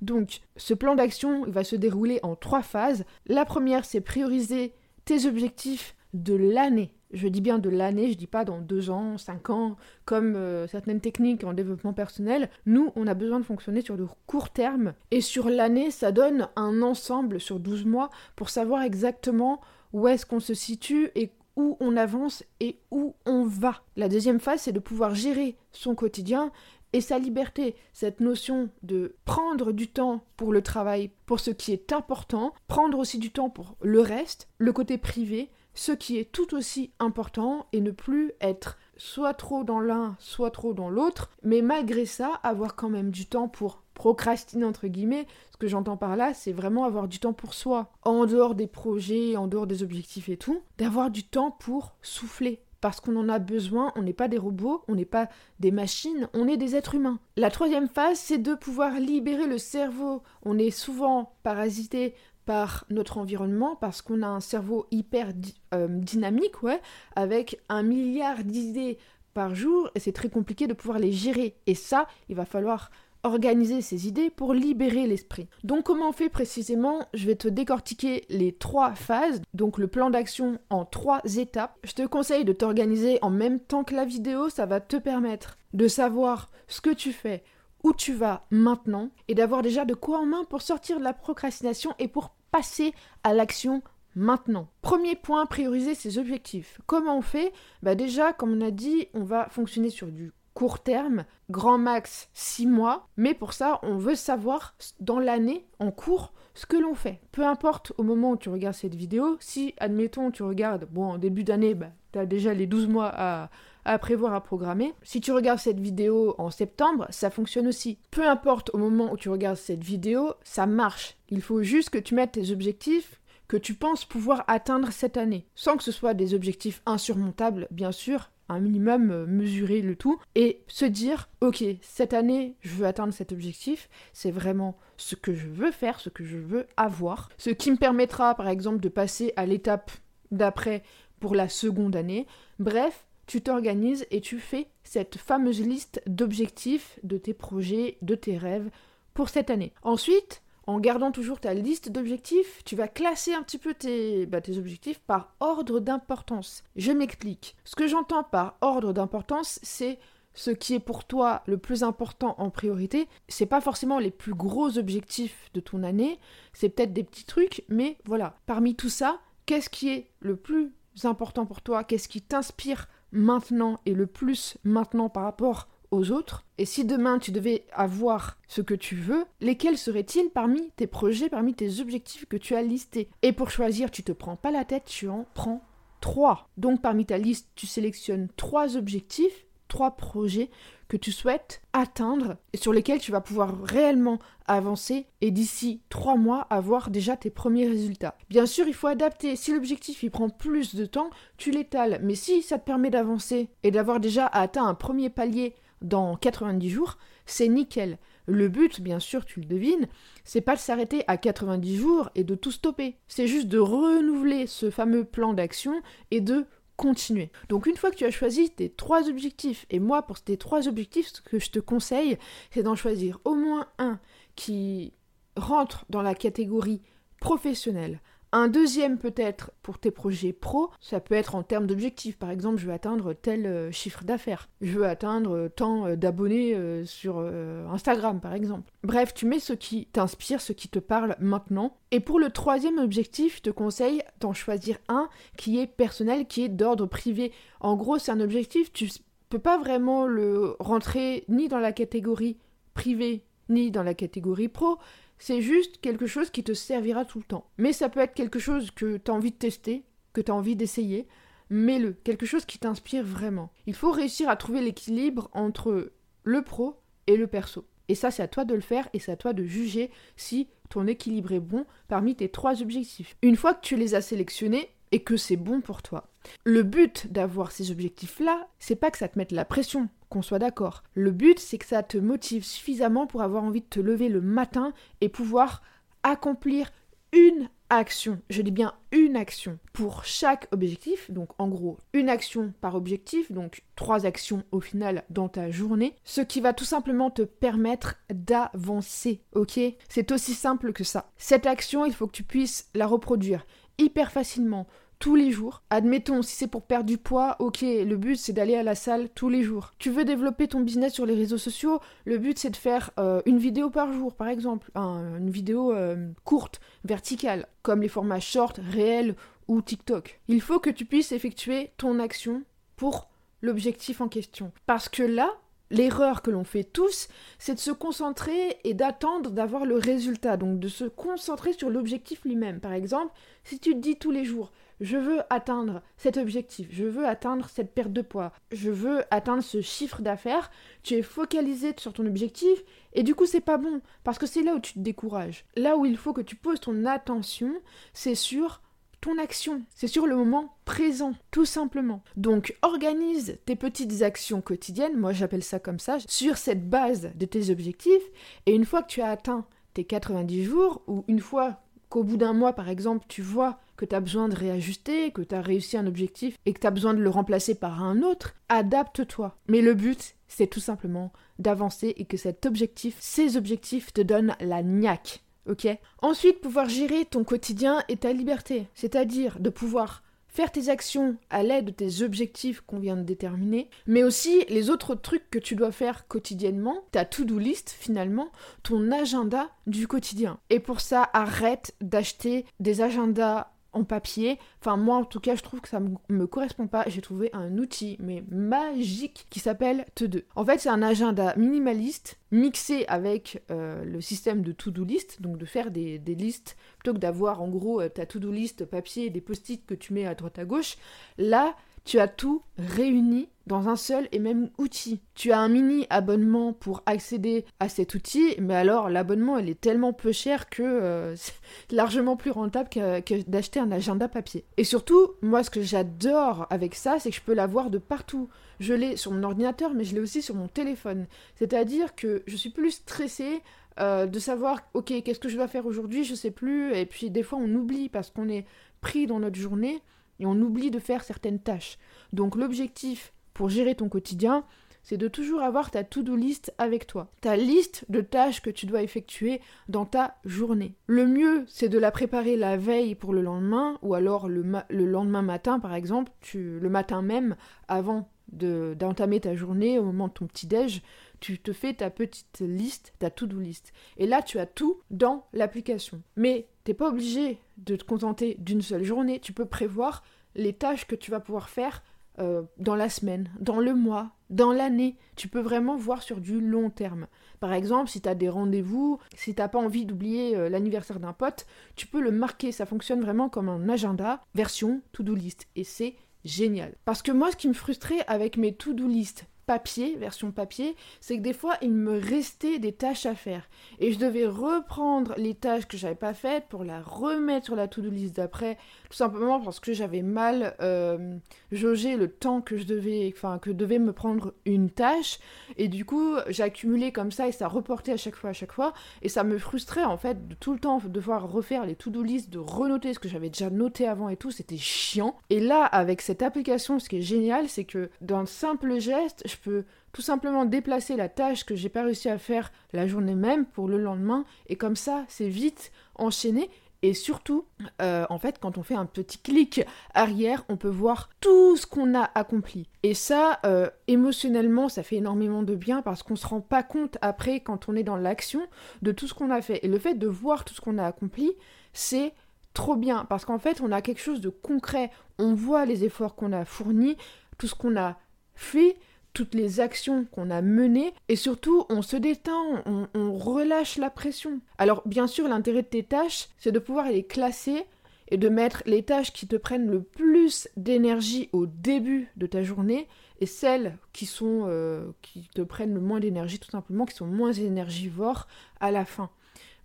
Donc, 0.01 0.39
ce 0.55 0.73
plan 0.73 0.95
d'action, 0.95 1.43
va 1.47 1.65
se 1.65 1.75
dérouler 1.75 2.21
en 2.23 2.37
trois 2.37 2.61
phases. 2.61 3.03
La 3.25 3.43
première, 3.43 3.83
c'est 3.83 3.99
prioriser 3.99 4.73
tes 5.03 5.25
objectifs 5.25 5.97
de 6.13 6.35
l'année. 6.35 6.93
Je 7.11 7.27
dis 7.27 7.41
bien 7.41 7.59
de 7.59 7.69
l'année, 7.69 8.11
je 8.11 8.17
dis 8.17 8.27
pas 8.27 8.43
dans 8.43 8.59
deux 8.59 8.89
ans, 8.89 9.19
cinq 9.19 9.51
ans, 9.51 9.75
comme 10.05 10.35
euh, 10.35 10.67
certaines 10.67 10.99
techniques 10.99 11.43
en 11.43 11.53
développement 11.53 11.93
personnel. 11.93 12.49
Nous, 12.65 12.91
on 12.95 13.05
a 13.05 13.13
besoin 13.13 13.39
de 13.39 13.45
fonctionner 13.45 13.81
sur 13.81 13.97
de 13.97 14.07
court 14.25 14.49
terme. 14.49 14.93
Et 15.11 15.21
sur 15.21 15.49
l'année, 15.49 15.91
ça 15.91 16.11
donne 16.11 16.49
un 16.55 16.81
ensemble 16.81 17.39
sur 17.39 17.59
12 17.59 17.85
mois 17.85 18.09
pour 18.35 18.49
savoir 18.49 18.81
exactement 18.81 19.61
où 19.93 20.07
est-ce 20.07 20.25
qu'on 20.25 20.39
se 20.39 20.55
situe 20.55 21.11
et 21.13 21.31
où 21.55 21.77
on 21.79 21.97
avance 21.97 22.43
et 22.59 22.79
où 22.89 23.15
on 23.27 23.43
va. 23.43 23.83
La 23.95 24.09
deuxième 24.09 24.39
phase, 24.39 24.61
c'est 24.61 24.71
de 24.71 24.79
pouvoir 24.79 25.13
gérer 25.13 25.55
son 25.71 25.93
quotidien 25.93 26.51
et 26.93 27.01
sa 27.01 27.17
liberté, 27.17 27.75
cette 27.91 28.21
notion 28.21 28.69
de 28.83 29.15
prendre 29.25 29.71
du 29.71 29.87
temps 29.87 30.23
pour 30.37 30.53
le 30.53 30.61
travail, 30.61 31.09
pour 31.25 31.39
ce 31.39 31.51
qui 31.51 31.73
est 31.73 31.91
important, 31.91 32.53
prendre 32.67 32.99
aussi 32.99 33.17
du 33.17 33.31
temps 33.31 33.49
pour 33.49 33.75
le 33.81 33.99
reste, 33.99 34.47
le 34.59 34.71
côté 34.73 34.99
privé, 34.99 35.49
ce 35.73 35.91
qui 35.91 36.17
est 36.17 36.31
tout 36.31 36.53
aussi 36.55 36.91
important 36.99 37.67
et 37.73 37.81
ne 37.81 37.91
plus 37.91 38.31
être 38.41 38.77
soit 38.97 39.33
trop 39.33 39.63
dans 39.63 39.79
l'un, 39.79 40.15
soit 40.19 40.51
trop 40.51 40.73
dans 40.73 40.89
l'autre, 40.89 41.29
mais 41.43 41.61
malgré 41.61 42.05
ça, 42.05 42.39
avoir 42.43 42.75
quand 42.75 42.89
même 42.89 43.11
du 43.11 43.25
temps 43.25 43.47
pour 43.47 43.83
procrastiner 43.93 44.65
entre 44.65 44.87
guillemets, 44.87 45.27
ce 45.51 45.57
que 45.57 45.67
j'entends 45.67 45.97
par 45.97 46.15
là, 46.15 46.33
c'est 46.33 46.51
vraiment 46.51 46.85
avoir 46.85 47.07
du 47.07 47.19
temps 47.19 47.33
pour 47.33 47.53
soi, 47.53 47.91
en 48.03 48.25
dehors 48.25 48.55
des 48.55 48.67
projets, 48.67 49.35
en 49.35 49.47
dehors 49.47 49.67
des 49.67 49.83
objectifs 49.83 50.29
et 50.29 50.37
tout, 50.37 50.61
d'avoir 50.77 51.09
du 51.09 51.23
temps 51.23 51.51
pour 51.51 51.95
souffler. 52.01 52.59
Parce 52.81 52.99
qu'on 52.99 53.15
en 53.15 53.29
a 53.29 53.39
besoin, 53.39 53.93
on 53.95 54.01
n'est 54.01 54.11
pas 54.11 54.27
des 54.27 54.37
robots, 54.37 54.83
on 54.89 54.95
n'est 54.95 55.05
pas 55.05 55.29
des 55.61 55.71
machines, 55.71 56.27
on 56.33 56.49
est 56.49 56.57
des 56.57 56.75
êtres 56.75 56.95
humains. 56.95 57.17
La 57.37 57.49
troisième 57.49 57.87
phase, 57.87 58.19
c'est 58.19 58.39
de 58.39 58.55
pouvoir 58.55 58.99
libérer 58.99 59.47
le 59.47 59.57
cerveau. 59.57 60.21
On 60.43 60.57
est 60.57 60.69
souvent 60.69 61.33
parasité 61.43 62.13
par 62.45 62.85
notre 62.89 63.17
environnement 63.17 63.75
parce 63.75 64.01
qu'on 64.01 64.21
a 64.21 64.27
un 64.27 64.39
cerveau 64.39 64.87
hyper 64.91 65.29
euh, 65.73 65.87
dynamique, 65.87 66.63
ouais, 66.63 66.81
avec 67.15 67.59
un 67.69 67.83
milliard 67.83 68.43
d'idées 68.43 68.97
par 69.33 69.55
jour 69.55 69.89
et 69.95 69.99
c'est 69.99 70.11
très 70.11 70.29
compliqué 70.29 70.67
de 70.67 70.73
pouvoir 70.73 70.99
les 70.99 71.11
gérer. 71.11 71.55
Et 71.67 71.75
ça, 71.75 72.07
il 72.29 72.35
va 72.35 72.45
falloir 72.45 72.91
organiser 73.23 73.81
ses 73.81 74.07
idées 74.07 74.29
pour 74.29 74.53
libérer 74.53 75.07
l'esprit. 75.07 75.47
Donc 75.63 75.85
comment 75.85 76.09
on 76.09 76.13
fait 76.13 76.29
précisément? 76.29 77.07
Je 77.13 77.25
vais 77.25 77.35
te 77.35 77.47
décortiquer 77.47 78.25
les 78.29 78.51
trois 78.51 78.93
phases, 78.93 79.41
donc 79.53 79.77
le 79.77 79.87
plan 79.87 80.09
d'action 80.09 80.59
en 80.69 80.85
trois 80.85 81.21
étapes. 81.37 81.77
Je 81.83 81.93
te 81.93 82.05
conseille 82.05 82.45
de 82.45 82.53
t'organiser 82.53 83.19
en 83.21 83.29
même 83.29 83.59
temps 83.59 83.85
que 83.85 83.95
la 83.95 84.05
vidéo, 84.05 84.49
ça 84.49 84.65
va 84.65 84.81
te 84.81 84.97
permettre 84.97 85.57
de 85.73 85.87
savoir 85.87 86.51
ce 86.67 86.81
que 86.81 86.89
tu 86.89 87.13
fais, 87.13 87.43
où 87.83 87.93
tu 87.93 88.13
vas 88.13 88.45
maintenant, 88.49 89.09
et 89.27 89.35
d'avoir 89.35 89.61
déjà 89.61 89.85
de 89.85 89.93
quoi 89.93 90.19
en 90.19 90.25
main 90.25 90.45
pour 90.45 90.61
sortir 90.61 90.99
de 90.99 91.03
la 91.03 91.13
procrastination 91.13 91.93
et 91.99 92.07
pour 92.07 92.35
passer 92.51 92.93
à 93.23 93.33
l'action 93.33 93.81
maintenant. 94.15 94.69
Premier 94.81 95.15
point, 95.15 95.45
prioriser 95.45 95.95
ses 95.95 96.17
objectifs. 96.17 96.79
Comment 96.85 97.17
on 97.17 97.21
fait? 97.21 97.51
Bah 97.81 97.95
déjà, 97.95 98.33
comme 98.33 98.53
on 98.53 98.61
a 98.61 98.71
dit, 98.71 99.07
on 99.13 99.23
va 99.23 99.49
fonctionner 99.49 99.89
sur 99.89 100.07
du 100.07 100.31
court 100.53 100.79
terme, 100.79 101.25
grand 101.49 101.77
max 101.77 102.29
6 102.33 102.67
mois, 102.67 103.07
mais 103.17 103.33
pour 103.33 103.53
ça, 103.53 103.79
on 103.81 103.97
veut 103.97 104.15
savoir 104.15 104.75
dans 104.99 105.19
l'année 105.19 105.65
en 105.79 105.91
cours 105.91 106.33
ce 106.53 106.65
que 106.65 106.77
l'on 106.77 106.93
fait. 106.93 107.21
Peu 107.31 107.43
importe 107.43 107.91
au 107.97 108.03
moment 108.03 108.31
où 108.31 108.37
tu 108.37 108.49
regardes 108.49 108.75
cette 108.75 108.95
vidéo, 108.95 109.37
si, 109.39 109.73
admettons, 109.79 110.29
tu 110.31 110.43
regardes, 110.43 110.85
bon, 110.85 111.13
en 111.13 111.17
début 111.17 111.43
d'année, 111.43 111.73
bah, 111.73 111.89
tu 112.11 112.19
as 112.19 112.25
déjà 112.25 112.53
les 112.53 112.67
12 112.67 112.87
mois 112.87 113.11
à, 113.13 113.49
à 113.85 113.97
prévoir, 113.99 114.33
à 114.33 114.41
programmer. 114.41 114.93
Si 115.03 115.21
tu 115.21 115.31
regardes 115.31 115.59
cette 115.59 115.79
vidéo 115.79 116.35
en 116.37 116.49
septembre, 116.49 117.07
ça 117.09 117.29
fonctionne 117.29 117.67
aussi. 117.67 117.97
Peu 118.11 118.27
importe 118.27 118.71
au 118.73 118.77
moment 118.77 119.11
où 119.11 119.17
tu 119.17 119.29
regardes 119.29 119.57
cette 119.57 119.83
vidéo, 119.83 120.33
ça 120.43 120.65
marche. 120.65 121.17
Il 121.29 121.41
faut 121.41 121.63
juste 121.63 121.89
que 121.89 121.97
tu 121.97 122.15
mettes 122.15 122.33
tes 122.33 122.51
objectifs 122.51 123.19
que 123.47 123.57
tu 123.57 123.73
penses 123.73 124.05
pouvoir 124.05 124.43
atteindre 124.47 124.91
cette 124.91 125.17
année, 125.17 125.45
sans 125.53 125.77
que 125.77 125.83
ce 125.83 125.91
soit 125.91 126.13
des 126.13 126.33
objectifs 126.33 126.81
insurmontables, 126.85 127.67
bien 127.71 127.91
sûr, 127.91 128.31
un 128.49 128.59
minimum 128.59 129.11
euh, 129.11 129.25
mesurer 129.25 129.81
le 129.81 129.95
tout 129.95 130.19
et 130.35 130.63
se 130.67 130.85
dire 130.85 131.29
ok 131.41 131.63
cette 131.81 132.13
année 132.13 132.55
je 132.61 132.75
veux 132.75 132.85
atteindre 132.85 133.13
cet 133.13 133.31
objectif 133.31 133.89
c'est 134.11 134.31
vraiment 134.31 134.77
ce 134.97 135.15
que 135.15 135.33
je 135.33 135.47
veux 135.47 135.71
faire 135.71 135.99
ce 135.99 136.09
que 136.09 136.23
je 136.23 136.37
veux 136.37 136.67
avoir 136.75 137.29
ce 137.37 137.49
qui 137.49 137.71
me 137.71 137.77
permettra 137.77 138.35
par 138.35 138.47
exemple 138.47 138.79
de 138.79 138.89
passer 138.89 139.33
à 139.37 139.45
l'étape 139.45 139.91
d'après 140.31 140.83
pour 141.19 141.35
la 141.35 141.47
seconde 141.47 141.95
année 141.95 142.27
bref 142.59 143.05
tu 143.27 143.41
t'organises 143.41 144.05
et 144.11 144.21
tu 144.21 144.39
fais 144.39 144.67
cette 144.83 145.17
fameuse 145.17 145.61
liste 145.61 146.01
d'objectifs 146.07 146.99
de 147.03 147.17
tes 147.17 147.33
projets 147.33 147.97
de 148.01 148.15
tes 148.15 148.37
rêves 148.37 148.69
pour 149.13 149.29
cette 149.29 149.49
année 149.49 149.73
ensuite 149.83 150.43
en 150.65 150.79
gardant 150.79 151.11
toujours 151.11 151.39
ta 151.39 151.53
liste 151.53 151.89
d'objectifs, 151.89 152.63
tu 152.63 152.75
vas 152.75 152.87
classer 152.87 153.33
un 153.33 153.43
petit 153.43 153.57
peu 153.57 153.73
tes, 153.73 154.25
bah, 154.25 154.39
tes 154.39 154.57
objectifs 154.57 154.99
par 154.99 155.35
ordre 155.39 155.79
d'importance. 155.79 156.63
Je 156.77 156.91
m'explique. 156.91 157.57
Ce 157.65 157.75
que 157.75 157.87
j'entends 157.87 158.23
par 158.23 158.55
ordre 158.61 158.93
d'importance, 158.93 159.59
c'est 159.61 159.99
ce 160.33 160.51
qui 160.51 160.73
est 160.73 160.79
pour 160.79 161.05
toi 161.05 161.43
le 161.47 161.57
plus 161.57 161.83
important 161.83 162.35
en 162.37 162.49
priorité. 162.49 163.07
C'est 163.27 163.45
pas 163.45 163.61
forcément 163.61 163.99
les 163.99 164.11
plus 164.11 164.33
gros 164.33 164.77
objectifs 164.77 165.49
de 165.53 165.59
ton 165.59 165.83
année, 165.83 166.17
c'est 166.53 166.69
peut-être 166.69 166.93
des 166.93 167.03
petits 167.03 167.25
trucs, 167.25 167.65
mais 167.67 167.97
voilà. 168.05 168.37
Parmi 168.45 168.75
tout 168.75 168.89
ça, 168.89 169.19
qu'est-ce 169.45 169.69
qui 169.69 169.89
est 169.89 170.11
le 170.21 170.37
plus 170.37 170.71
important 171.03 171.45
pour 171.45 171.61
toi? 171.61 171.83
Qu'est-ce 171.83 172.07
qui 172.07 172.21
t'inspire 172.21 172.87
maintenant 173.13 173.79
et 173.85 173.93
le 173.93 174.07
plus 174.07 174.57
maintenant 174.63 175.07
par 175.07 175.23
rapport 175.23 175.67
aux 175.91 176.11
autres 176.11 176.43
Et 176.57 176.65
si 176.65 176.85
demain 176.85 177.19
tu 177.19 177.31
devais 177.31 177.65
avoir 177.71 178.37
ce 178.47 178.61
que 178.61 178.73
tu 178.73 178.95
veux, 178.95 179.25
lesquels 179.41 179.77
seraient-ils 179.77 180.29
parmi 180.29 180.71
tes 180.75 180.87
projets, 180.87 181.29
parmi 181.29 181.53
tes 181.53 181.79
objectifs 181.79 182.25
que 182.25 182.37
tu 182.37 182.55
as 182.55 182.63
listés? 182.63 183.09
Et 183.21 183.31
pour 183.31 183.51
choisir, 183.51 183.91
tu 183.91 184.03
te 184.03 184.11
prends 184.11 184.35
pas 184.35 184.51
la 184.51 184.65
tête, 184.65 184.85
tu 184.85 185.07
en 185.07 185.25
prends 185.35 185.63
trois. 186.01 186.49
Donc 186.57 186.81
parmi 186.81 187.05
ta 187.05 187.17
liste, 187.17 187.47
tu 187.55 187.67
sélectionnes 187.67 188.27
trois 188.35 188.75
objectifs, 188.75 189.45
trois 189.67 189.91
projets 189.91 190.49
tu 190.97 191.11
souhaites 191.11 191.61
atteindre 191.73 192.37
et 192.53 192.57
sur 192.57 192.73
lesquels 192.73 192.99
tu 192.99 193.11
vas 193.11 193.21
pouvoir 193.21 193.63
réellement 193.63 194.19
avancer 194.47 195.07
et 195.21 195.31
d'ici 195.31 195.81
trois 195.89 196.15
mois 196.15 196.41
avoir 196.49 196.89
déjà 196.89 197.15
tes 197.15 197.29
premiers 197.29 197.67
résultats. 197.67 198.17
Bien 198.29 198.45
sûr, 198.45 198.67
il 198.67 198.73
faut 198.73 198.87
adapter. 198.87 199.35
Si 199.35 199.53
l'objectif 199.53 200.03
il 200.03 200.11
prend 200.11 200.29
plus 200.29 200.75
de 200.75 200.85
temps, 200.85 201.09
tu 201.37 201.51
l'étales. 201.51 201.99
Mais 202.03 202.15
si 202.15 202.41
ça 202.41 202.59
te 202.59 202.65
permet 202.65 202.89
d'avancer 202.89 203.49
et 203.63 203.71
d'avoir 203.71 203.99
déjà 203.99 204.27
atteint 204.27 204.65
un 204.65 204.75
premier 204.75 205.09
palier 205.09 205.55
dans 205.81 206.15
90 206.15 206.69
jours, 206.69 206.97
c'est 207.25 207.47
nickel. 207.47 207.97
Le 208.25 208.47
but, 208.47 208.79
bien 208.79 208.99
sûr, 208.99 209.25
tu 209.25 209.41
le 209.41 209.45
devines, 209.45 209.87
c'est 210.23 210.41
pas 210.41 210.55
de 210.55 210.59
s'arrêter 210.59 211.03
à 211.07 211.17
90 211.17 211.75
jours 211.77 212.09
et 212.15 212.23
de 212.23 212.35
tout 212.35 212.51
stopper. 212.51 212.95
C'est 213.07 213.27
juste 213.27 213.47
de 213.47 213.59
renouveler 213.59 214.47
ce 214.47 214.69
fameux 214.69 215.03
plan 215.03 215.33
d'action 215.33 215.81
et 216.11 216.21
de 216.21 216.45
continuer. 216.75 217.31
Donc 217.49 217.65
une 217.65 217.77
fois 217.77 217.91
que 217.91 217.95
tu 217.95 218.05
as 218.05 218.11
choisi 218.11 218.49
tes 218.49 218.69
trois 218.69 219.09
objectifs, 219.09 219.65
et 219.69 219.79
moi 219.79 220.01
pour 220.01 220.19
tes 220.19 220.37
trois 220.37 220.67
objectifs, 220.67 221.11
ce 221.13 221.21
que 221.21 221.39
je 221.39 221.51
te 221.51 221.59
conseille, 221.59 222.17
c'est 222.51 222.63
d'en 222.63 222.75
choisir 222.75 223.19
au 223.25 223.35
moins 223.35 223.67
un 223.77 223.99
qui 224.35 224.93
rentre 225.35 225.85
dans 225.89 226.01
la 226.01 226.15
catégorie 226.15 226.81
professionnelle, 227.19 228.01
un 228.33 228.47
deuxième 228.47 228.97
peut-être 228.97 229.51
pour 229.61 229.77
tes 229.77 229.91
projets 229.91 230.33
pro, 230.33 230.71
ça 230.81 230.99
peut 230.99 231.13
être 231.13 231.35
en 231.35 231.43
termes 231.43 231.67
d'objectifs. 231.67 232.17
Par 232.17 232.31
exemple, 232.31 232.57
je 232.57 232.65
veux 232.65 232.73
atteindre 232.73 233.13
tel 233.13 233.45
euh, 233.45 233.71
chiffre 233.71 234.03
d'affaires. 234.03 234.49
Je 234.59 234.71
veux 234.71 234.85
atteindre 234.85 235.37
euh, 235.37 235.49
tant 235.49 235.85
euh, 235.85 235.95
d'abonnés 235.95 236.57
sur 236.85 237.19
Instagram, 237.19 238.19
par 238.19 238.33
exemple. 238.33 238.71
Bref, 238.83 239.13
tu 239.13 239.27
mets 239.27 239.39
ce 239.39 239.53
qui 239.53 239.85
t'inspire, 239.85 240.41
ce 240.41 240.51
qui 240.51 240.67
te 240.67 240.79
parle 240.79 241.15
maintenant. 241.19 241.77
Et 241.91 241.99
pour 241.99 242.19
le 242.19 242.31
troisième 242.31 242.79
objectif, 242.79 243.37
je 243.37 243.41
te 243.43 243.49
conseille 243.51 244.01
d'en 244.19 244.33
choisir 244.33 244.77
un 244.89 245.09
qui 245.37 245.59
est 245.59 245.67
personnel, 245.67 246.25
qui 246.25 246.43
est 246.43 246.49
d'ordre 246.49 246.87
privé. 246.87 247.31
En 247.59 247.75
gros, 247.75 247.99
c'est 247.99 248.11
un 248.11 248.19
objectif, 248.19 248.73
tu 248.73 248.89
peux 249.29 249.39
pas 249.39 249.59
vraiment 249.59 250.07
le 250.07 250.55
rentrer 250.59 251.23
ni 251.29 251.47
dans 251.47 251.59
la 251.59 251.71
catégorie 251.71 252.37
privée 252.73 253.25
ni 253.49 253.71
dans 253.71 253.83
la 253.83 253.93
catégorie 253.93 254.47
pro. 254.47 254.77
C'est 255.19 255.41
juste 255.41 255.79
quelque 255.81 256.05
chose 256.05 256.29
qui 256.29 256.43
te 256.43 256.53
servira 256.53 257.05
tout 257.05 257.19
le 257.19 257.23
temps. 257.23 257.49
Mais 257.57 257.73
ça 257.73 257.89
peut 257.89 257.99
être 257.99 258.13
quelque 258.13 258.39
chose 258.39 258.71
que 258.71 258.97
tu 258.97 259.11
as 259.11 259.13
envie 259.13 259.31
de 259.31 259.37
tester, 259.37 259.83
que 260.13 260.21
tu 260.21 260.31
as 260.31 260.35
envie 260.35 260.55
d'essayer. 260.55 261.07
Mets-le, 261.49 261.93
quelque 261.93 262.25
chose 262.25 262.45
qui 262.45 262.59
t'inspire 262.59 263.03
vraiment. 263.03 263.51
Il 263.67 263.75
faut 263.75 263.91
réussir 263.91 264.29
à 264.29 264.35
trouver 264.35 264.61
l'équilibre 264.61 265.29
entre 265.33 265.91
le 266.23 266.41
pro 266.41 266.79
et 267.07 267.17
le 267.17 267.27
perso. 267.27 267.65
Et 267.89 267.95
ça, 267.95 268.11
c'est 268.11 268.23
à 268.23 268.27
toi 268.27 268.45
de 268.45 268.55
le 268.55 268.61
faire 268.61 268.87
et 268.93 268.99
c'est 268.99 269.11
à 269.11 269.17
toi 269.17 269.33
de 269.33 269.43
juger 269.43 269.91
si 270.15 270.47
ton 270.69 270.87
équilibre 270.87 271.33
est 271.33 271.39
bon 271.39 271.65
parmi 271.87 272.15
tes 272.15 272.29
trois 272.29 272.61
objectifs. 272.61 273.15
Une 273.21 273.35
fois 273.35 273.53
que 273.53 273.65
tu 273.65 273.75
les 273.75 273.93
as 273.95 274.01
sélectionnés 274.01 274.69
et 274.91 275.03
que 275.03 275.17
c'est 275.17 275.37
bon 275.37 275.61
pour 275.61 275.81
toi, 275.81 276.09
le 276.43 276.63
but 276.63 277.11
d'avoir 277.11 277.51
ces 277.51 277.71
objectifs-là, 277.71 278.47
c'est 278.59 278.75
pas 278.75 278.91
que 278.91 278.97
ça 278.97 279.07
te 279.07 279.17
mette 279.17 279.31
la 279.31 279.45
pression, 279.45 279.89
qu'on 280.13 280.21
soit 280.21 280.39
d'accord. 280.39 280.83
Le 280.93 281.11
but, 281.11 281.39
c'est 281.39 281.57
que 281.57 281.65
ça 281.65 281.81
te 281.81 281.97
motive 281.97 282.45
suffisamment 282.45 283.07
pour 283.07 283.23
avoir 283.23 283.43
envie 283.43 283.61
de 283.61 283.65
te 283.65 283.79
lever 283.79 284.09
le 284.09 284.21
matin 284.21 284.71
et 285.01 285.09
pouvoir 285.09 285.63
accomplir 286.03 286.71
une 287.13 287.49
action. 287.71 288.19
Je 288.29 288.43
dis 288.43 288.51
bien 288.51 288.73
une 288.91 289.15
action 289.15 289.57
pour 289.73 290.05
chaque 290.05 290.47
objectif. 290.51 291.09
Donc 291.09 291.29
en 291.39 291.47
gros, 291.47 291.79
une 291.93 292.09
action 292.09 292.53
par 292.61 292.75
objectif, 292.75 293.31
donc 293.31 293.63
trois 293.75 294.05
actions 294.05 294.43
au 294.51 294.59
final 294.59 295.03
dans 295.09 295.29
ta 295.29 295.49
journée, 295.49 295.95
ce 296.03 296.21
qui 296.21 296.41
va 296.41 296.53
tout 296.53 296.63
simplement 296.63 297.09
te 297.09 297.23
permettre 297.23 297.95
d'avancer. 298.13 299.23
Ok? 299.33 299.59
C'est 299.89 300.11
aussi 300.11 300.35
simple 300.35 300.73
que 300.73 300.83
ça. 300.83 301.09
Cette 301.17 301.47
action, 301.47 301.85
il 301.85 301.93
faut 301.93 302.05
que 302.05 302.11
tu 302.11 302.23
puisses 302.23 302.69
la 302.75 302.85
reproduire 302.85 303.47
hyper 303.79 304.11
facilement 304.11 304.67
tous 305.03 305.15
les 305.15 305.31
jours. 305.31 305.63
Admettons, 305.69 306.21
si 306.21 306.33
c'est 306.33 306.47
pour 306.47 306.61
perdre 306.61 306.85
du 306.85 306.97
poids, 306.97 307.35
ok, 307.39 307.59
le 307.61 307.95
but 307.97 308.15
c'est 308.15 308.31
d'aller 308.31 308.55
à 308.55 308.63
la 308.63 308.73
salle 308.73 309.09
tous 309.09 309.27
les 309.27 309.43
jours. 309.43 309.73
Tu 309.77 309.89
veux 309.89 310.05
développer 310.05 310.47
ton 310.47 310.61
business 310.61 310.93
sur 310.93 311.05
les 311.05 311.13
réseaux 311.13 311.37
sociaux, 311.37 311.81
le 312.05 312.17
but 312.17 312.39
c'est 312.39 312.51
de 312.51 312.55
faire 312.55 312.91
euh, 312.97 313.21
une 313.25 313.37
vidéo 313.37 313.69
par 313.69 313.91
jour, 313.91 314.15
par 314.15 314.29
exemple, 314.29 314.71
une 314.75 315.29
vidéo 315.29 315.73
euh, 315.73 316.07
courte, 316.23 316.61
verticale, 316.85 317.47
comme 317.63 317.81
les 317.81 317.89
formats 317.89 318.21
short, 318.21 318.61
réels 318.71 319.15
ou 319.49 319.61
TikTok. 319.61 320.21
Il 320.29 320.39
faut 320.39 320.59
que 320.59 320.69
tu 320.69 320.85
puisses 320.85 321.11
effectuer 321.11 321.71
ton 321.75 321.99
action 321.99 322.43
pour 322.77 323.09
l'objectif 323.41 323.99
en 323.99 324.07
question. 324.07 324.53
Parce 324.67 324.87
que 324.87 325.03
là, 325.03 325.33
L'erreur 325.73 326.21
que 326.21 326.29
l'on 326.29 326.43
fait 326.43 326.63
tous, 326.63 327.07
c'est 327.39 327.55
de 327.55 327.59
se 327.59 327.71
concentrer 327.71 328.59
et 328.63 328.75
d'attendre 328.75 329.31
d'avoir 329.31 329.65
le 329.65 329.75
résultat, 329.75 330.37
donc 330.37 330.59
de 330.59 330.67
se 330.67 330.83
concentrer 330.83 331.53
sur 331.53 331.71
l'objectif 331.71 332.23
lui-même. 332.25 332.59
Par 332.59 332.73
exemple, 332.73 333.11
si 333.43 333.57
tu 333.57 333.73
te 333.73 333.79
dis 333.79 333.95
tous 333.95 334.11
les 334.11 334.23
jours, 334.23 334.51
je 334.81 334.97
veux 334.97 335.21
atteindre 335.29 335.81
cet 335.97 336.17
objectif, 336.17 336.67
je 336.71 336.85
veux 336.85 337.05
atteindre 337.05 337.49
cette 337.49 337.73
perte 337.73 337.93
de 337.93 338.01
poids, 338.01 338.31
je 338.51 338.69
veux 338.69 339.03
atteindre 339.11 339.43
ce 339.43 339.61
chiffre 339.61 340.01
d'affaires, 340.01 340.51
tu 340.83 340.95
es 340.95 341.01
focalisé 341.01 341.73
sur 341.77 341.93
ton 341.93 342.05
objectif 342.05 342.63
et 342.93 343.03
du 343.03 343.15
coup 343.15 343.25
c'est 343.25 343.41
pas 343.41 343.57
bon 343.57 343.81
parce 344.03 344.17
que 344.17 344.25
c'est 344.25 344.43
là 344.43 344.55
où 344.55 344.59
tu 344.59 344.73
te 344.73 344.79
décourages. 344.79 345.45
Là 345.55 345.77
où 345.77 345.85
il 345.85 345.97
faut 345.97 346.13
que 346.13 346.21
tu 346.21 346.35
poses 346.35 346.59
ton 346.59 346.85
attention, 346.85 347.53
c'est 347.93 348.15
sur 348.15 348.61
ton 349.03 349.17
action, 349.17 349.63
c'est 349.75 349.87
sur 349.87 350.07
le 350.07 350.15
moment 350.15 350.55
présent, 350.63 351.13
tout 351.29 351.43
simplement. 351.43 352.01
Donc 352.15 352.55
organise 352.61 353.37
tes 353.45 353.57
petites 353.57 354.01
actions 354.01 354.39
quotidiennes, 354.39 354.97
moi 354.97 355.11
j'appelle 355.11 355.43
ça 355.43 355.59
comme 355.59 355.79
ça, 355.79 355.97
sur 356.07 356.37
cette 356.37 356.69
base 356.69 357.11
de 357.13 357.25
tes 357.25 357.49
objectifs, 357.49 358.03
et 358.45 358.55
une 358.55 358.63
fois 358.63 358.81
que 358.81 358.87
tu 358.87 359.01
as 359.01 359.09
atteint 359.09 359.45
tes 359.73 359.83
90 359.83 360.45
jours, 360.45 360.83
ou 360.87 361.03
une 361.09 361.19
fois 361.19 361.62
qu'au 361.93 362.03
bout 362.03 362.17
d'un 362.17 362.33
mois 362.33 362.53
par 362.53 362.69
exemple 362.69 363.05
tu 363.07 363.21
vois 363.21 363.59
que 363.77 363.85
tu 363.85 363.93
as 363.93 363.99
besoin 363.99 364.27
de 364.27 364.35
réajuster, 364.35 365.11
que 365.11 365.21
tu 365.21 365.35
as 365.35 365.41
réussi 365.41 365.77
un 365.77 365.85
objectif 365.85 366.39
et 366.47 366.53
que 366.53 366.59
tu 366.59 366.65
as 366.65 366.71
besoin 366.71 366.95
de 366.95 366.99
le 366.99 367.09
remplacer 367.11 367.53
par 367.53 367.83
un 367.83 368.01
autre, 368.01 368.33
adapte-toi. 368.49 369.37
Mais 369.47 369.61
le 369.61 369.75
but, 369.75 370.15
c'est 370.27 370.47
tout 370.47 370.59
simplement 370.59 371.13
d'avancer 371.37 371.93
et 371.97 372.05
que 372.05 372.17
cet 372.17 372.47
objectif, 372.47 372.95
ces 372.99 373.37
objectifs 373.37 373.93
te 373.93 374.01
donnent 374.01 374.35
la 374.39 374.63
niaque 374.63 375.23
ok? 375.47 375.67
Ensuite, 376.01 376.41
pouvoir 376.41 376.69
gérer 376.69 377.05
ton 377.05 377.23
quotidien 377.23 377.83
et 377.89 377.97
ta 377.97 378.13
liberté, 378.13 378.67
c'est-à-dire 378.73 379.39
de 379.39 379.49
pouvoir 379.49 380.02
faire 380.33 380.51
tes 380.51 380.69
actions 380.69 381.15
à 381.29 381.43
l'aide 381.43 381.65
de 381.65 381.71
tes 381.71 382.01
objectifs 382.01 382.61
qu'on 382.61 382.79
vient 382.79 382.97
de 382.97 383.03
déterminer, 383.03 383.69
mais 383.85 384.03
aussi 384.03 384.45
les 384.49 384.69
autres 384.69 384.95
trucs 384.95 385.29
que 385.29 385.39
tu 385.39 385.55
dois 385.55 385.71
faire 385.71 386.07
quotidiennement, 386.07 386.83
ta 386.91 387.05
to-do 387.05 387.37
list 387.37 387.75
finalement, 387.79 388.31
ton 388.63 388.91
agenda 388.91 389.49
du 389.67 389.87
quotidien. 389.87 390.39
Et 390.49 390.59
pour 390.59 390.81
ça, 390.81 391.09
arrête 391.13 391.75
d'acheter 391.81 392.45
des 392.59 392.81
agendas 392.81 393.52
en 393.73 393.83
papier. 393.83 394.39
Enfin, 394.61 394.77
moi, 394.77 394.97
en 394.97 395.05
tout 395.05 395.19
cas, 395.19 395.35
je 395.35 395.43
trouve 395.43 395.61
que 395.61 395.69
ça 395.69 395.79
me, 395.79 395.95
me 396.09 396.27
correspond 396.27 396.67
pas. 396.67 396.85
J'ai 396.87 397.01
trouvé 397.01 397.29
un 397.33 397.57
outil, 397.57 397.97
mais 397.99 398.23
magique, 398.29 399.25
qui 399.29 399.39
s'appelle 399.39 399.85
Te2. 399.95 400.23
En 400.35 400.45
fait, 400.45 400.59
c'est 400.59 400.69
un 400.69 400.81
agenda 400.81 401.33
minimaliste 401.35 402.17
mixé 402.31 402.85
avec 402.87 403.43
euh, 403.51 403.83
le 403.83 404.01
système 404.01 404.41
de 404.41 404.51
to-do 404.51 404.83
list, 404.83 405.21
donc 405.21 405.37
de 405.37 405.45
faire 405.45 405.69
des, 405.69 405.99
des 405.99 406.15
listes, 406.15 406.57
plutôt 406.79 406.93
que 406.93 406.99
d'avoir 406.99 407.41
en 407.41 407.47
gros 407.47 407.79
euh, 407.79 407.89
ta 407.89 408.05
to-do 408.05 408.31
list 408.31 408.65
papier, 408.65 409.09
des 409.09 409.21
post-it 409.21 409.65
que 409.65 409.75
tu 409.75 409.93
mets 409.93 410.05
à 410.05 410.15
droite 410.15 410.39
à 410.39 410.45
gauche. 410.45 410.77
Là, 411.17 411.55
tu 411.85 411.99
as 411.99 412.07
tout 412.07 412.43
réuni 412.57 413.29
dans 413.45 413.67
un 413.67 413.75
seul 413.75 414.07
et 414.11 414.19
même 414.19 414.49
outil. 414.57 415.01
Tu 415.15 415.31
as 415.31 415.39
un 415.39 415.49
mini 415.49 415.85
abonnement 415.89 416.53
pour 416.53 416.81
accéder 416.85 417.45
à 417.59 417.67
cet 417.67 417.93
outil, 417.93 418.35
mais 418.39 418.55
alors 418.55 418.89
l'abonnement 418.89 419.37
il 419.37 419.49
est 419.49 419.59
tellement 419.59 419.91
peu 419.91 420.11
cher 420.11 420.49
que 420.49 420.63
euh, 420.63 421.15
c'est 421.17 421.33
largement 421.71 422.15
plus 422.15 422.31
rentable 422.31 422.69
que, 422.69 423.29
d'acheter 423.29 423.59
un 423.59 423.71
agenda 423.71 424.07
papier. 424.07 424.45
Et 424.57 424.63
surtout, 424.63 425.11
moi 425.21 425.43
ce 425.43 425.49
que 425.49 425.61
j'adore 425.61 426.47
avec 426.49 426.75
ça, 426.75 426.99
c'est 426.99 427.09
que 427.09 427.15
je 427.15 427.21
peux 427.21 427.33
l'avoir 427.33 427.69
de 427.69 427.77
partout. 427.77 428.29
Je 428.59 428.73
l'ai 428.73 428.95
sur 428.95 429.11
mon 429.11 429.23
ordinateur, 429.23 429.73
mais 429.73 429.83
je 429.83 429.93
l'ai 429.93 430.01
aussi 430.01 430.21
sur 430.21 430.35
mon 430.35 430.47
téléphone. 430.47 431.07
C'est-à-dire 431.35 431.95
que 431.95 432.23
je 432.27 432.37
suis 432.37 432.49
plus 432.49 432.71
stressée 432.71 433.41
euh, 433.79 434.05
de 434.05 434.19
savoir, 434.19 434.61
ok, 434.73 434.93
qu'est-ce 435.03 435.19
que 435.19 435.29
je 435.29 435.35
dois 435.35 435.47
faire 435.47 435.65
aujourd'hui, 435.65 436.03
je 436.03 436.15
sais 436.15 436.31
plus, 436.31 436.73
et 436.75 436.85
puis 436.85 437.09
des 437.09 437.23
fois 437.23 437.39
on 437.41 437.53
oublie 437.55 437.89
parce 437.89 438.11
qu'on 438.11 438.29
est 438.29 438.45
pris 438.81 439.07
dans 439.07 439.19
notre 439.19 439.37
journée 439.37 439.81
et 440.19 440.25
on 440.25 440.39
oublie 440.39 440.71
de 440.71 440.79
faire 440.79 441.03
certaines 441.03 441.39
tâches. 441.39 441.77
Donc 442.11 442.35
l'objectif 442.35 443.13
pour 443.33 443.49
gérer 443.49 443.75
ton 443.75 443.89
quotidien, 443.89 444.43
c'est 444.83 444.97
de 444.97 445.07
toujours 445.07 445.41
avoir 445.41 445.71
ta 445.71 445.83
to-do 445.83 446.15
list 446.15 446.53
avec 446.57 446.85
toi, 446.85 447.09
ta 447.21 447.37
liste 447.37 447.85
de 447.89 448.01
tâches 448.01 448.41
que 448.41 448.49
tu 448.49 448.65
dois 448.65 448.83
effectuer 448.83 449.39
dans 449.69 449.85
ta 449.85 450.17
journée. 450.25 450.75
Le 450.87 451.07
mieux, 451.07 451.45
c'est 451.47 451.69
de 451.69 451.79
la 451.79 451.89
préparer 451.89 452.35
la 452.35 452.57
veille 452.57 452.93
pour 452.95 453.13
le 453.13 453.21
lendemain, 453.21 453.77
ou 453.81 453.93
alors 453.93 454.27
le, 454.27 454.43
le 454.69 454.85
lendemain 454.85 455.21
matin, 455.21 455.59
par 455.59 455.73
exemple, 455.73 456.11
le 456.33 456.69
matin 456.69 457.01
même, 457.01 457.35
avant 457.67 458.09
d'entamer 458.27 459.19
ta 459.21 459.35
journée, 459.35 459.79
au 459.79 459.83
moment 459.83 460.07
de 460.07 460.13
ton 460.13 460.27
petit-déj, 460.27 460.81
tu 461.23 461.39
te 461.39 461.53
fais 461.53 461.73
ta 461.73 461.89
petite 461.89 462.41
liste, 462.41 462.91
ta 462.99 463.09
to-do 463.09 463.39
list. 463.39 463.71
Et 463.95 464.07
là, 464.07 464.21
tu 464.21 464.39
as 464.39 464.45
tout 464.45 464.81
dans 464.91 465.25
l'application. 465.31 466.01
Mais 466.17 466.49
t'es 466.65 466.73
pas 466.73 466.89
obligé 466.89 467.39
de 467.55 467.77
te 467.77 467.85
contenter 467.85 468.35
d'une 468.39 468.61
seule 468.61 468.83
journée, 468.83 469.21
tu 469.21 469.31
peux 469.31 469.45
prévoir 469.45 470.03
les 470.35 470.51
tâches 470.51 470.85
que 470.85 470.95
tu 470.95 471.11
vas 471.11 471.21
pouvoir 471.21 471.47
faire 471.47 471.81
euh, 472.19 472.41
dans 472.57 472.75
la 472.75 472.89
semaine, 472.89 473.31
dans 473.39 473.61
le 473.61 473.73
mois, 473.73 474.11
dans 474.29 474.51
l'année. 474.51 474.97
Tu 475.15 475.29
peux 475.29 475.39
vraiment 475.39 475.77
voir 475.77 476.03
sur 476.03 476.19
du 476.19 476.41
long 476.41 476.69
terme. 476.69 477.07
Par 477.39 477.53
exemple, 477.53 477.89
si 477.89 478.01
tu 478.01 478.09
as 478.09 478.15
des 478.15 478.27
rendez-vous, 478.27 478.99
si 479.15 479.33
t'as 479.33 479.47
pas 479.47 479.59
envie 479.59 479.85
d'oublier 479.85 480.35
euh, 480.35 480.49
l'anniversaire 480.49 480.99
d'un 480.99 481.13
pote, 481.13 481.45
tu 481.77 481.87
peux 481.87 482.01
le 482.01 482.11
marquer. 482.11 482.51
Ça 482.51 482.65
fonctionne 482.65 482.99
vraiment 482.99 483.29
comme 483.29 483.47
un 483.47 483.69
agenda 483.69 484.21
version 484.35 484.81
to-do 484.91 485.15
list. 485.15 485.47
Et 485.55 485.63
c'est 485.63 485.95
génial. 486.25 486.75
Parce 486.83 487.01
que 487.01 487.13
moi, 487.13 487.31
ce 487.31 487.37
qui 487.37 487.47
me 487.47 487.53
frustrait 487.53 488.03
avec 488.07 488.35
mes 488.35 488.53
to-do 488.53 488.87
list 488.87 489.25
papier, 489.45 489.95
version 489.95 490.31
papier, 490.31 490.75
c'est 491.01 491.17
que 491.17 491.23
des 491.23 491.33
fois 491.33 491.57
il 491.61 491.71
me 491.71 491.99
restait 491.99 492.59
des 492.59 492.71
tâches 492.71 493.05
à 493.05 493.15
faire. 493.15 493.47
Et 493.79 493.91
je 493.91 493.99
devais 493.99 494.25
reprendre 494.25 495.13
les 495.17 495.35
tâches 495.35 495.67
que 495.67 495.77
j'avais 495.77 495.95
pas 495.95 496.13
faites 496.13 496.45
pour 496.47 496.63
la 496.63 496.81
remettre 496.81 497.45
sur 497.45 497.55
la 497.55 497.67
to-do 497.67 497.89
list 497.89 498.15
d'après, 498.15 498.57
tout 498.89 498.97
simplement 498.97 499.39
parce 499.39 499.59
que 499.59 499.73
j'avais 499.73 500.01
mal 500.01 500.55
euh, 500.61 501.17
jaugé 501.51 501.95
le 501.95 502.09
temps 502.09 502.41
que 502.41 502.57
je 502.57 502.65
devais, 502.65 503.13
enfin 503.15 503.39
que 503.39 503.49
devait 503.49 503.79
me 503.79 503.93
prendre 503.93 504.33
une 504.45 504.69
tâche 504.69 505.19
et 505.57 505.67
du 505.67 505.85
coup 505.85 506.15
j'ai 506.27 506.43
accumulé 506.43 506.91
comme 506.91 507.11
ça 507.11 507.27
et 507.27 507.31
ça 507.31 507.47
reportait 507.47 507.93
à 507.93 507.97
chaque 507.97 508.15
fois 508.15 508.31
à 508.31 508.33
chaque 508.33 508.51
fois. 508.51 508.73
Et 509.01 509.09
ça 509.09 509.23
me 509.23 509.37
frustrait 509.37 509.83
en 509.83 509.97
fait 509.97 510.27
de 510.27 510.35
tout 510.35 510.53
le 510.53 510.59
temps 510.59 510.79
devoir 510.83 511.31
refaire 511.31 511.65
les 511.65 511.75
to-do 511.75 512.03
list, 512.03 512.29
de 512.29 512.39
renoter 512.39 512.93
ce 512.93 512.99
que 512.99 513.09
j'avais 513.09 513.29
déjà 513.29 513.49
noté 513.49 513.87
avant 513.87 514.09
et 514.09 514.17
tout, 514.17 514.31
c'était 514.31 514.57
chiant. 514.57 515.15
Et 515.29 515.39
là 515.39 515.63
avec 515.65 516.01
cette 516.01 516.21
application, 516.21 516.79
ce 516.79 516.89
qui 516.89 516.97
est 516.97 517.01
génial, 517.01 517.49
c'est 517.49 517.65
que 517.65 517.89
d'un 518.01 518.25
simple 518.25 518.79
geste 518.79 519.23
je 519.25 519.35
peux 519.37 519.63
tout 519.91 520.01
simplement 520.01 520.45
déplacer 520.45 520.95
la 520.95 521.07
tâche 521.07 521.45
que 521.45 521.55
j'ai 521.55 521.69
pas 521.69 521.83
réussi 521.83 522.09
à 522.09 522.17
faire 522.17 522.51
la 522.73 522.87
journée 522.87 523.15
même 523.15 523.45
pour 523.45 523.67
le 523.67 523.77
lendemain. 523.77 524.25
Et 524.47 524.55
comme 524.55 524.75
ça 524.75 525.05
c'est 525.07 525.29
vite 525.29 525.71
enchaîné 525.95 526.49
et 526.83 526.93
surtout, 526.93 527.45
euh, 527.81 528.05
en 528.09 528.19
fait, 528.19 528.39
quand 528.39 528.57
on 528.57 528.63
fait 528.63 528.75
un 528.75 528.85
petit 528.85 529.17
clic 529.17 529.65
arrière, 529.93 530.43
on 530.49 530.57
peut 530.57 530.67
voir 530.67 531.09
tout 531.21 531.55
ce 531.55 531.65
qu'on 531.65 531.95
a 531.95 532.11
accompli. 532.13 532.67
Et 532.83 532.93
ça, 532.93 533.39
euh, 533.45 533.69
émotionnellement, 533.87 534.67
ça 534.67 534.83
fait 534.83 534.97
énormément 534.97 535.43
de 535.43 535.55
bien 535.55 535.81
parce 535.81 536.03
qu'on 536.03 536.17
se 536.17 536.27
rend 536.27 536.41
pas 536.41 536.61
compte 536.61 536.97
après, 537.01 537.39
quand 537.39 537.69
on 537.69 537.75
est 537.77 537.83
dans 537.83 537.95
l'action, 537.95 538.41
de 538.81 538.91
tout 538.91 539.07
ce 539.07 539.13
qu'on 539.13 539.31
a 539.31 539.41
fait. 539.41 539.61
Et 539.63 539.69
le 539.69 539.79
fait 539.79 539.93
de 539.93 540.07
voir 540.07 540.43
tout 540.43 540.53
ce 540.53 540.59
qu'on 540.59 540.77
a 540.77 540.85
accompli, 540.85 541.31
c'est 541.71 542.13
trop 542.53 542.75
bien 542.75 543.05
parce 543.05 543.23
qu'en 543.23 543.39
fait, 543.39 543.61
on 543.61 543.71
a 543.71 543.81
quelque 543.81 544.01
chose 544.01 544.19
de 544.19 544.27
concret. 544.29 544.91
On 545.19 545.33
voit 545.35 545.65
les 545.65 545.85
efforts 545.85 546.15
qu'on 546.15 546.33
a 546.33 546.43
fournis, 546.43 546.97
tout 547.37 547.47
ce 547.47 547.55
qu'on 547.55 547.77
a 547.77 547.97
fait, 548.35 548.75
toutes 549.13 549.35
les 549.35 549.59
actions 549.59 550.05
qu'on 550.11 550.29
a 550.29 550.41
menées 550.41 550.93
et 551.07 551.15
surtout 551.15 551.65
on 551.69 551.81
se 551.81 551.95
détend, 551.95 552.63
on, 552.65 553.17
relâche 553.17 553.77
la 553.77 553.89
pression. 553.89 554.39
Alors 554.57 554.81
bien 554.85 555.07
sûr 555.07 555.27
l'intérêt 555.27 555.61
de 555.61 555.67
tes 555.67 555.83
tâches 555.83 556.29
c'est 556.37 556.51
de 556.51 556.59
pouvoir 556.59 556.89
les 556.89 557.03
classer 557.03 557.65
et 558.09 558.17
de 558.17 558.29
mettre 558.29 558.63
les 558.65 558.83
tâches 558.83 559.13
qui 559.13 559.27
te 559.27 559.35
prennent 559.35 559.69
le 559.69 559.81
plus 559.81 560.49
d'énergie 560.57 561.29
au 561.31 561.45
début 561.45 562.09
de 562.17 562.25
ta 562.25 562.43
journée 562.43 562.87
et 563.19 563.25
celles 563.25 563.77
qui 563.93 564.05
sont 564.05 564.45
euh, 564.47 564.91
qui 565.01 565.29
te 565.33 565.41
prennent 565.41 565.73
le 565.73 565.79
moins 565.79 565.99
d'énergie 565.99 566.39
tout 566.39 566.51
simplement 566.51 566.85
qui 566.85 566.95
sont 566.95 567.07
moins 567.07 567.33
énergivores 567.33 568.27
à 568.59 568.71
la 568.71 568.83
fin. 568.83 569.09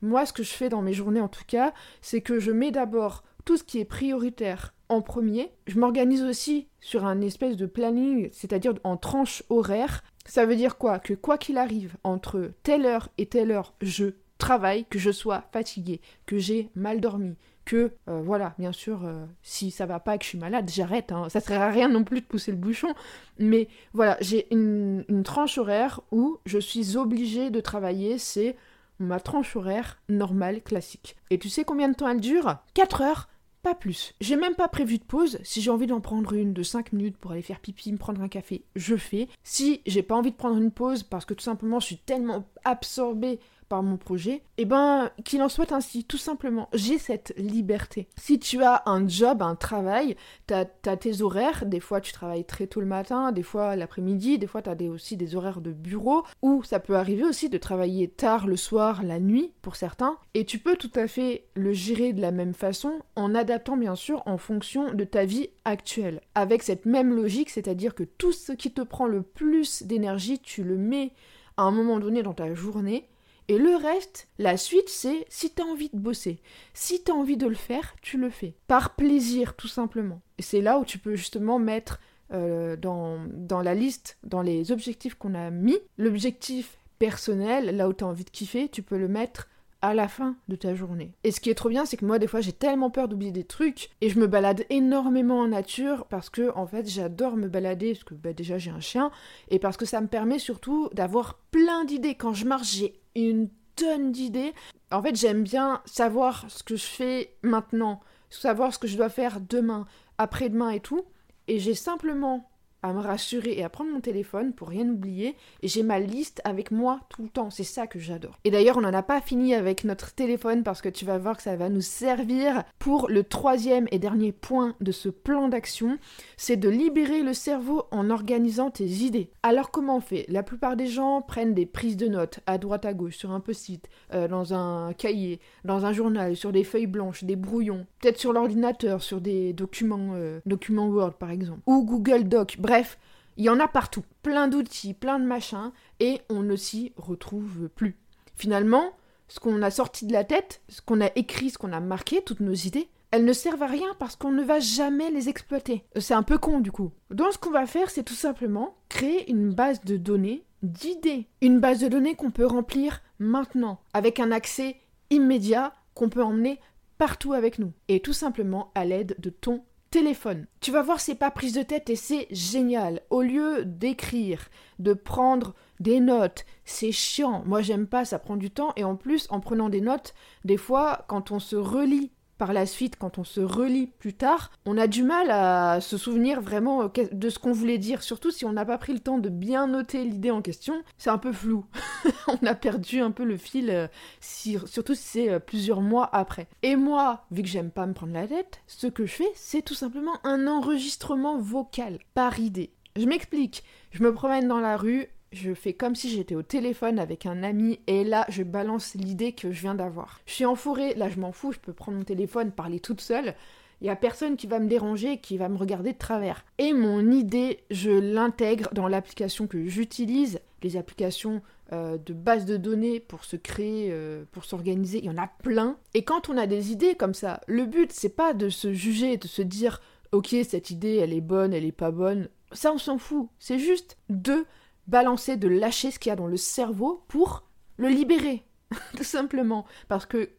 Moi 0.02 0.26
ce 0.26 0.32
que 0.32 0.42
je 0.42 0.52
fais 0.52 0.68
dans 0.68 0.82
mes 0.82 0.92
journées 0.92 1.22
en 1.22 1.28
tout 1.28 1.44
cas 1.46 1.72
c'est 2.02 2.20
que 2.20 2.38
je 2.38 2.52
mets 2.52 2.70
d'abord 2.70 3.24
tout 3.44 3.56
ce 3.56 3.64
qui 3.64 3.78
est 3.78 3.86
prioritaire 3.86 4.74
en 4.88 5.02
premier. 5.02 5.50
Je 5.66 5.78
m'organise 5.78 6.22
aussi 6.22 6.68
sur 6.80 7.04
un 7.04 7.20
espèce 7.20 7.56
de 7.56 7.66
planning, 7.66 8.28
c'est-à-dire 8.32 8.74
en 8.84 8.96
tranche 8.96 9.42
horaire. 9.48 10.02
Ça 10.26 10.46
veut 10.46 10.56
dire 10.56 10.76
quoi? 10.78 10.98
Que 10.98 11.14
quoi 11.14 11.38
qu'il 11.38 11.58
arrive, 11.58 11.96
entre 12.04 12.50
telle 12.62 12.86
heure 12.86 13.08
et 13.18 13.26
telle 13.26 13.50
heure, 13.50 13.74
je 13.80 14.06
travaille, 14.38 14.84
que 14.84 14.98
je 14.98 15.10
sois 15.10 15.44
fatiguée, 15.52 16.00
que 16.26 16.38
j'ai 16.38 16.68
mal 16.74 17.00
dormi, 17.00 17.36
que 17.64 17.92
euh, 18.08 18.22
voilà, 18.22 18.54
bien 18.58 18.72
sûr, 18.72 19.04
euh, 19.04 19.26
si 19.42 19.70
ça 19.70 19.84
va 19.84 20.00
pas 20.00 20.16
que 20.16 20.24
je 20.24 20.30
suis 20.30 20.38
malade, 20.38 20.70
j'arrête. 20.72 21.12
Hein. 21.12 21.28
Ça 21.28 21.40
sert 21.40 21.60
à 21.60 21.70
rien 21.70 21.88
non 21.88 22.04
plus 22.04 22.20
de 22.20 22.26
pousser 22.26 22.50
le 22.50 22.56
bouchon. 22.56 22.94
Mais 23.38 23.68
voilà, 23.92 24.16
j'ai 24.20 24.46
une, 24.50 25.04
une 25.08 25.22
tranche 25.22 25.58
horaire 25.58 26.00
où 26.10 26.38
je 26.46 26.58
suis 26.58 26.96
obligée 26.96 27.50
de 27.50 27.60
travailler. 27.60 28.16
C'est 28.16 28.56
ma 28.98 29.20
tranche 29.20 29.54
horaire 29.54 29.98
normale, 30.08 30.62
classique. 30.62 31.16
Et 31.30 31.38
tu 31.38 31.48
sais 31.48 31.64
combien 31.64 31.88
de 31.88 31.94
temps 31.94 32.08
elle 32.08 32.20
dure? 32.20 32.56
4 32.74 33.02
heures 33.02 33.28
pas 33.62 33.74
plus. 33.74 34.14
J'ai 34.20 34.36
même 34.36 34.54
pas 34.54 34.68
prévu 34.68 34.98
de 34.98 35.04
pause. 35.04 35.38
Si 35.42 35.60
j'ai 35.60 35.70
envie 35.70 35.86
d'en 35.86 36.00
prendre 36.00 36.32
une 36.32 36.52
de 36.52 36.62
5 36.62 36.92
minutes 36.92 37.16
pour 37.16 37.32
aller 37.32 37.42
faire 37.42 37.60
pipi, 37.60 37.92
me 37.92 37.98
prendre 37.98 38.22
un 38.22 38.28
café, 38.28 38.64
je 38.76 38.96
fais. 38.96 39.28
Si 39.42 39.82
j'ai 39.86 40.02
pas 40.02 40.14
envie 40.14 40.30
de 40.30 40.36
prendre 40.36 40.60
une 40.60 40.70
pause 40.70 41.02
parce 41.02 41.24
que 41.24 41.34
tout 41.34 41.44
simplement 41.44 41.80
je 41.80 41.86
suis 41.86 41.98
tellement 41.98 42.44
absorbée 42.64 43.40
par 43.68 43.82
mon 43.82 43.96
projet, 43.96 44.42
eh 44.56 44.64
ben 44.64 45.10
qu'il 45.24 45.42
en 45.42 45.48
soit 45.48 45.72
ainsi, 45.72 46.04
tout 46.04 46.16
simplement. 46.16 46.68
J'ai 46.72 46.98
cette 46.98 47.34
liberté. 47.36 48.08
Si 48.16 48.38
tu 48.38 48.62
as 48.62 48.82
un 48.86 49.06
job, 49.06 49.42
un 49.42 49.54
travail, 49.54 50.16
tu 50.46 50.54
as, 50.54 50.64
tes 50.64 51.22
horaires, 51.22 51.66
des 51.66 51.80
fois 51.80 52.00
tu 52.00 52.12
travailles 52.12 52.44
très 52.44 52.66
tôt 52.66 52.80
le 52.80 52.86
matin, 52.86 53.32
des 53.32 53.42
fois 53.42 53.76
l'après-midi, 53.76 54.38
des 54.38 54.46
fois 54.46 54.62
tu 54.62 54.70
as 54.70 54.90
aussi 54.90 55.16
des 55.16 55.36
horaires 55.36 55.60
de 55.60 55.72
bureau, 55.72 56.24
ou 56.42 56.62
ça 56.62 56.80
peut 56.80 56.96
arriver 56.96 57.24
aussi 57.24 57.48
de 57.48 57.58
travailler 57.58 58.08
tard 58.08 58.46
le 58.46 58.56
soir, 58.56 59.02
la 59.02 59.20
nuit 59.20 59.52
pour 59.62 59.76
certains, 59.76 60.16
et 60.34 60.44
tu 60.44 60.58
peux 60.58 60.76
tout 60.76 60.90
à 60.94 61.06
fait 61.06 61.44
le 61.54 61.72
gérer 61.72 62.12
de 62.12 62.20
la 62.20 62.30
même 62.30 62.54
façon 62.54 62.92
en 63.16 63.34
adaptant 63.34 63.76
bien 63.76 63.94
sûr 63.94 64.22
en 64.26 64.38
fonction 64.38 64.94
de 64.94 65.04
ta 65.04 65.24
vie 65.24 65.50
actuelle. 65.64 66.20
Avec 66.34 66.62
cette 66.62 66.86
même 66.86 67.14
logique, 67.14 67.50
c'est-à-dire 67.50 67.94
que 67.94 68.04
tout 68.04 68.32
ce 68.32 68.52
qui 68.52 68.70
te 68.70 68.82
prend 68.82 69.06
le 69.06 69.22
plus 69.22 69.82
d'énergie, 69.82 70.38
tu 70.38 70.62
le 70.62 70.76
mets 70.76 71.12
à 71.56 71.62
un 71.62 71.70
moment 71.70 71.98
donné 71.98 72.22
dans 72.22 72.34
ta 72.34 72.54
journée, 72.54 73.08
et 73.48 73.56
le 73.58 73.76
reste, 73.76 74.28
la 74.38 74.56
suite, 74.58 74.90
c'est 74.90 75.26
si 75.30 75.52
tu 75.52 75.62
as 75.62 75.64
envie 75.64 75.88
de 75.88 75.98
bosser, 75.98 76.40
si 76.74 77.02
tu 77.02 77.10
as 77.10 77.14
envie 77.14 77.38
de 77.38 77.46
le 77.46 77.54
faire, 77.54 77.96
tu 78.02 78.18
le 78.18 78.28
fais. 78.28 78.54
Par 78.66 78.94
plaisir, 78.94 79.56
tout 79.56 79.68
simplement. 79.68 80.20
Et 80.36 80.42
c'est 80.42 80.60
là 80.60 80.78
où 80.78 80.84
tu 80.84 80.98
peux 80.98 81.16
justement 81.16 81.58
mettre 81.58 81.98
euh, 82.32 82.76
dans, 82.76 83.18
dans 83.32 83.62
la 83.62 83.74
liste, 83.74 84.18
dans 84.22 84.42
les 84.42 84.70
objectifs 84.70 85.14
qu'on 85.14 85.34
a 85.34 85.50
mis, 85.50 85.78
l'objectif 85.96 86.76
personnel, 86.98 87.74
là 87.74 87.88
où 87.88 87.94
tu 87.94 88.04
as 88.04 88.06
envie 88.06 88.24
de 88.24 88.30
kiffer, 88.30 88.68
tu 88.68 88.82
peux 88.82 88.98
le 88.98 89.08
mettre 89.08 89.48
à 89.82 89.94
la 89.94 90.08
fin 90.08 90.36
de 90.48 90.56
ta 90.56 90.74
journée. 90.74 91.12
Et 91.24 91.30
ce 91.30 91.40
qui 91.40 91.50
est 91.50 91.54
trop 91.54 91.68
bien, 91.68 91.84
c'est 91.84 91.96
que 91.96 92.04
moi, 92.04 92.18
des 92.18 92.26
fois, 92.26 92.40
j'ai 92.40 92.52
tellement 92.52 92.90
peur 92.90 93.08
d'oublier 93.08 93.32
des 93.32 93.44
trucs 93.44 93.90
et 94.00 94.10
je 94.10 94.18
me 94.18 94.26
balade 94.26 94.64
énormément 94.70 95.40
en 95.40 95.48
nature 95.48 96.06
parce 96.06 96.30
que, 96.30 96.52
en 96.56 96.66
fait, 96.66 96.88
j'adore 96.88 97.36
me 97.36 97.48
balader 97.48 97.92
parce 97.92 98.04
que 98.04 98.14
bah, 98.14 98.32
déjà 98.32 98.58
j'ai 98.58 98.70
un 98.70 98.80
chien 98.80 99.10
et 99.50 99.58
parce 99.58 99.76
que 99.76 99.86
ça 99.86 100.00
me 100.00 100.08
permet 100.08 100.38
surtout 100.38 100.88
d'avoir 100.92 101.38
plein 101.50 101.84
d'idées. 101.84 102.14
Quand 102.14 102.34
je 102.34 102.46
marche, 102.46 102.72
j'ai 102.74 103.00
une 103.14 103.48
tonne 103.76 104.12
d'idées. 104.12 104.52
En 104.90 105.02
fait, 105.02 105.14
j'aime 105.14 105.42
bien 105.42 105.80
savoir 105.84 106.44
ce 106.48 106.62
que 106.62 106.76
je 106.76 106.86
fais 106.86 107.36
maintenant, 107.42 108.00
savoir 108.30 108.74
ce 108.74 108.78
que 108.78 108.88
je 108.88 108.96
dois 108.96 109.08
faire 109.08 109.40
demain, 109.40 109.86
après-demain 110.18 110.70
et 110.70 110.80
tout. 110.80 111.04
Et 111.46 111.58
j'ai 111.58 111.74
simplement 111.74 112.50
à 112.82 112.92
me 112.92 113.00
rassurer 113.00 113.58
et 113.58 113.64
à 113.64 113.68
prendre 113.68 113.90
mon 113.92 114.00
téléphone 114.00 114.52
pour 114.52 114.68
rien 114.68 114.88
oublier. 114.88 115.36
J'ai 115.62 115.82
ma 115.82 115.98
liste 115.98 116.40
avec 116.44 116.70
moi 116.70 117.00
tout 117.08 117.22
le 117.22 117.28
temps. 117.28 117.50
C'est 117.50 117.64
ça 117.64 117.86
que 117.86 117.98
j'adore. 117.98 118.38
Et 118.44 118.50
d'ailleurs, 118.50 118.76
on 118.76 118.82
n'en 118.82 118.94
a 118.94 119.02
pas 119.02 119.20
fini 119.20 119.54
avec 119.54 119.84
notre 119.84 120.14
téléphone 120.14 120.62
parce 120.62 120.82
que 120.82 120.88
tu 120.88 121.04
vas 121.04 121.18
voir 121.18 121.36
que 121.36 121.42
ça 121.42 121.56
va 121.56 121.68
nous 121.68 121.80
servir 121.80 122.64
pour 122.78 123.08
le 123.08 123.24
troisième 123.24 123.88
et 123.90 123.98
dernier 123.98 124.32
point 124.32 124.74
de 124.80 124.92
ce 124.92 125.08
plan 125.08 125.48
d'action. 125.48 125.98
C'est 126.36 126.56
de 126.56 126.68
libérer 126.68 127.22
le 127.22 127.34
cerveau 127.34 127.84
en 127.90 128.10
organisant 128.10 128.70
tes 128.70 128.86
idées. 128.86 129.30
Alors 129.42 129.70
comment 129.70 129.96
on 129.96 130.00
fait? 130.00 130.24
La 130.28 130.42
plupart 130.42 130.76
des 130.76 130.86
gens 130.86 131.22
prennent 131.22 131.54
des 131.54 131.66
prises 131.66 131.96
de 131.96 132.08
notes 132.08 132.40
à 132.46 132.58
droite 132.58 132.84
à 132.84 132.94
gauche 132.94 133.16
sur 133.16 133.30
un 133.30 133.40
post-it, 133.40 133.88
euh, 134.12 134.28
dans 134.28 134.54
un 134.54 134.92
cahier, 134.92 135.40
dans 135.64 135.86
un 135.86 135.92
journal, 135.92 136.36
sur 136.36 136.52
des 136.52 136.64
feuilles 136.64 136.86
blanches, 136.86 137.24
des 137.24 137.36
brouillons, 137.36 137.86
peut-être 138.00 138.18
sur 138.18 138.32
l'ordinateur, 138.32 139.02
sur 139.02 139.20
des 139.20 139.52
documents, 139.52 140.12
euh, 140.14 140.40
Word 140.70 141.14
par 141.14 141.30
exemple, 141.30 141.60
ou 141.66 141.84
Google 141.84 142.24
Doc 142.24 142.56
Bref, 142.68 142.98
il 143.38 143.44
y 143.46 143.48
en 143.48 143.60
a 143.60 143.66
partout, 143.66 144.04
plein 144.22 144.46
d'outils, 144.46 144.92
plein 144.92 145.18
de 145.18 145.24
machins, 145.24 145.72
et 146.00 146.20
on 146.28 146.42
ne 146.42 146.54
s'y 146.54 146.92
retrouve 146.98 147.70
plus. 147.70 147.96
Finalement, 148.36 148.92
ce 149.28 149.40
qu'on 149.40 149.62
a 149.62 149.70
sorti 149.70 150.04
de 150.04 150.12
la 150.12 150.22
tête, 150.22 150.60
ce 150.68 150.82
qu'on 150.82 151.00
a 151.00 151.08
écrit, 151.16 151.48
ce 151.48 151.56
qu'on 151.56 151.72
a 151.72 151.80
marqué, 151.80 152.20
toutes 152.20 152.40
nos 152.40 152.52
idées, 152.52 152.90
elles 153.10 153.24
ne 153.24 153.32
servent 153.32 153.62
à 153.62 153.68
rien 153.68 153.88
parce 153.98 154.16
qu'on 154.16 154.32
ne 154.32 154.42
va 154.42 154.60
jamais 154.60 155.10
les 155.10 155.30
exploiter. 155.30 155.82
C'est 155.96 156.12
un 156.12 156.22
peu 156.22 156.36
con 156.36 156.60
du 156.60 156.70
coup. 156.70 156.92
Donc 157.10 157.32
ce 157.32 157.38
qu'on 157.38 157.50
va 157.50 157.64
faire, 157.64 157.88
c'est 157.88 158.02
tout 158.02 158.12
simplement 158.12 158.76
créer 158.90 159.30
une 159.30 159.54
base 159.54 159.80
de 159.80 159.96
données 159.96 160.44
d'idées. 160.62 161.26
Une 161.40 161.60
base 161.60 161.80
de 161.80 161.88
données 161.88 162.16
qu'on 162.16 162.30
peut 162.30 162.44
remplir 162.44 163.00
maintenant, 163.18 163.80
avec 163.94 164.20
un 164.20 164.30
accès 164.30 164.76
immédiat 165.08 165.72
qu'on 165.94 166.10
peut 166.10 166.22
emmener 166.22 166.60
partout 166.98 167.32
avec 167.32 167.58
nous. 167.58 167.72
Et 167.88 168.00
tout 168.00 168.12
simplement 168.12 168.72
à 168.74 168.84
l'aide 168.84 169.16
de 169.20 169.30
ton 169.30 169.64
téléphone. 169.90 170.46
Tu 170.60 170.70
vas 170.70 170.82
voir, 170.82 171.00
c'est 171.00 171.14
pas 171.14 171.30
prise 171.30 171.54
de 171.54 171.62
tête 171.62 171.90
et 171.90 171.96
c'est 171.96 172.26
génial. 172.30 173.02
Au 173.10 173.22
lieu 173.22 173.64
d'écrire, 173.64 174.48
de 174.78 174.92
prendre 174.92 175.54
des 175.80 176.00
notes, 176.00 176.44
c'est 176.64 176.92
chiant. 176.92 177.42
Moi, 177.46 177.62
j'aime 177.62 177.86
pas, 177.86 178.04
ça 178.04 178.18
prend 178.18 178.36
du 178.36 178.50
temps. 178.50 178.72
Et 178.76 178.84
en 178.84 178.96
plus, 178.96 179.26
en 179.30 179.40
prenant 179.40 179.68
des 179.68 179.80
notes, 179.80 180.14
des 180.44 180.56
fois, 180.56 181.04
quand 181.08 181.30
on 181.30 181.38
se 181.38 181.56
relit 181.56 182.12
par 182.38 182.52
la 182.52 182.66
suite, 182.66 182.96
quand 182.96 183.18
on 183.18 183.24
se 183.24 183.40
relit 183.40 183.88
plus 183.98 184.14
tard, 184.14 184.50
on 184.64 184.78
a 184.78 184.86
du 184.86 185.02
mal 185.02 185.30
à 185.30 185.80
se 185.80 185.98
souvenir 185.98 186.40
vraiment 186.40 186.84
euh, 186.84 186.88
de 187.12 187.28
ce 187.28 187.38
qu'on 187.38 187.52
voulait 187.52 187.78
dire, 187.78 188.02
surtout 188.02 188.30
si 188.30 188.44
on 188.44 188.52
n'a 188.52 188.64
pas 188.64 188.78
pris 188.78 188.92
le 188.92 189.00
temps 189.00 189.18
de 189.18 189.28
bien 189.28 189.66
noter 189.66 190.04
l'idée 190.04 190.30
en 190.30 190.40
question, 190.40 190.82
c'est 190.96 191.10
un 191.10 191.18
peu 191.18 191.32
flou. 191.32 191.66
on 192.28 192.46
a 192.46 192.54
perdu 192.54 193.00
un 193.00 193.10
peu 193.10 193.24
le 193.24 193.36
fil, 193.36 193.70
euh, 193.70 193.88
surtout 194.20 194.94
si 194.94 195.02
c'est 195.02 195.30
euh, 195.30 195.38
plusieurs 195.38 195.80
mois 195.80 196.08
après. 196.12 196.48
Et 196.62 196.76
moi, 196.76 197.24
vu 197.30 197.42
que 197.42 197.48
j'aime 197.48 197.70
pas 197.70 197.86
me 197.86 197.94
prendre 197.94 198.14
la 198.14 198.28
tête, 198.28 198.60
ce 198.66 198.86
que 198.86 199.04
je 199.04 199.12
fais, 199.12 199.32
c'est 199.34 199.62
tout 199.62 199.74
simplement 199.74 200.14
un 200.24 200.46
enregistrement 200.46 201.38
vocal 201.38 201.98
par 202.14 202.38
idée. 202.38 202.70
Je 202.96 203.06
m'explique, 203.06 203.64
je 203.90 204.02
me 204.02 204.12
promène 204.12 204.48
dans 204.48 204.60
la 204.60 204.76
rue, 204.76 205.08
je 205.32 205.54
fais 205.54 205.72
comme 205.72 205.94
si 205.94 206.10
j'étais 206.10 206.34
au 206.34 206.42
téléphone 206.42 206.98
avec 206.98 207.26
un 207.26 207.42
ami 207.42 207.80
et 207.86 208.04
là 208.04 208.24
je 208.28 208.42
balance 208.42 208.94
l'idée 208.94 209.32
que 209.32 209.52
je 209.52 209.60
viens 209.60 209.74
d'avoir. 209.74 210.20
Je 210.26 210.32
suis 210.32 210.44
en 210.44 210.54
forêt, 210.54 210.94
là 210.94 211.08
je 211.08 211.20
m'en 211.20 211.32
fous, 211.32 211.52
je 211.52 211.58
peux 211.58 211.72
prendre 211.72 211.98
mon 211.98 212.04
téléphone, 212.04 212.50
parler 212.50 212.80
toute 212.80 213.00
seule. 213.00 213.34
Il 213.80 213.86
y 213.86 213.90
a 213.90 213.96
personne 213.96 214.36
qui 214.36 214.48
va 214.48 214.58
me 214.58 214.68
déranger, 214.68 215.18
qui 215.18 215.38
va 215.38 215.48
me 215.48 215.56
regarder 215.56 215.92
de 215.92 215.98
travers. 215.98 216.44
Et 216.58 216.72
mon 216.72 217.12
idée, 217.12 217.60
je 217.70 217.90
l'intègre 217.90 218.70
dans 218.72 218.88
l'application 218.88 219.46
que 219.46 219.66
j'utilise, 219.66 220.40
les 220.64 220.76
applications 220.76 221.42
euh, 221.72 221.96
de 221.98 222.12
base 222.12 222.44
de 222.44 222.56
données 222.56 222.98
pour 222.98 223.24
se 223.24 223.36
créer, 223.36 223.88
euh, 223.92 224.24
pour 224.32 224.46
s'organiser, 224.46 224.98
il 224.98 225.04
y 225.04 225.10
en 225.10 225.18
a 225.18 225.28
plein. 225.28 225.76
Et 225.94 226.02
quand 226.02 226.28
on 226.28 226.36
a 226.36 226.46
des 226.46 226.72
idées 226.72 226.94
comme 226.94 227.14
ça, 227.14 227.40
le 227.46 227.66
but 227.66 227.92
c'est 227.92 228.08
pas 228.08 228.34
de 228.34 228.48
se 228.48 228.72
juger, 228.72 229.16
de 229.16 229.28
se 229.28 229.42
dire 229.42 229.80
ok 230.10 230.34
cette 230.44 230.70
idée 230.70 230.96
elle 230.96 231.12
est 231.12 231.20
bonne, 231.20 231.52
elle 231.52 231.66
est 231.66 231.72
pas 231.72 231.90
bonne. 231.90 232.30
Ça 232.52 232.72
on 232.72 232.78
s'en 232.78 232.98
fout. 232.98 233.28
C'est 233.38 233.58
juste 233.58 233.98
de 234.08 234.46
balancer, 234.88 235.36
de 235.36 235.48
lâcher 235.48 235.90
ce 235.90 235.98
qu'il 235.98 236.10
y 236.10 236.12
a 236.12 236.16
dans 236.16 236.26
le 236.26 236.36
cerveau 236.36 237.04
pour 237.08 237.44
le 237.76 237.88
libérer, 237.88 238.44
tout 238.96 239.04
simplement. 239.04 239.64
Parce 239.88 240.06
que 240.06 240.30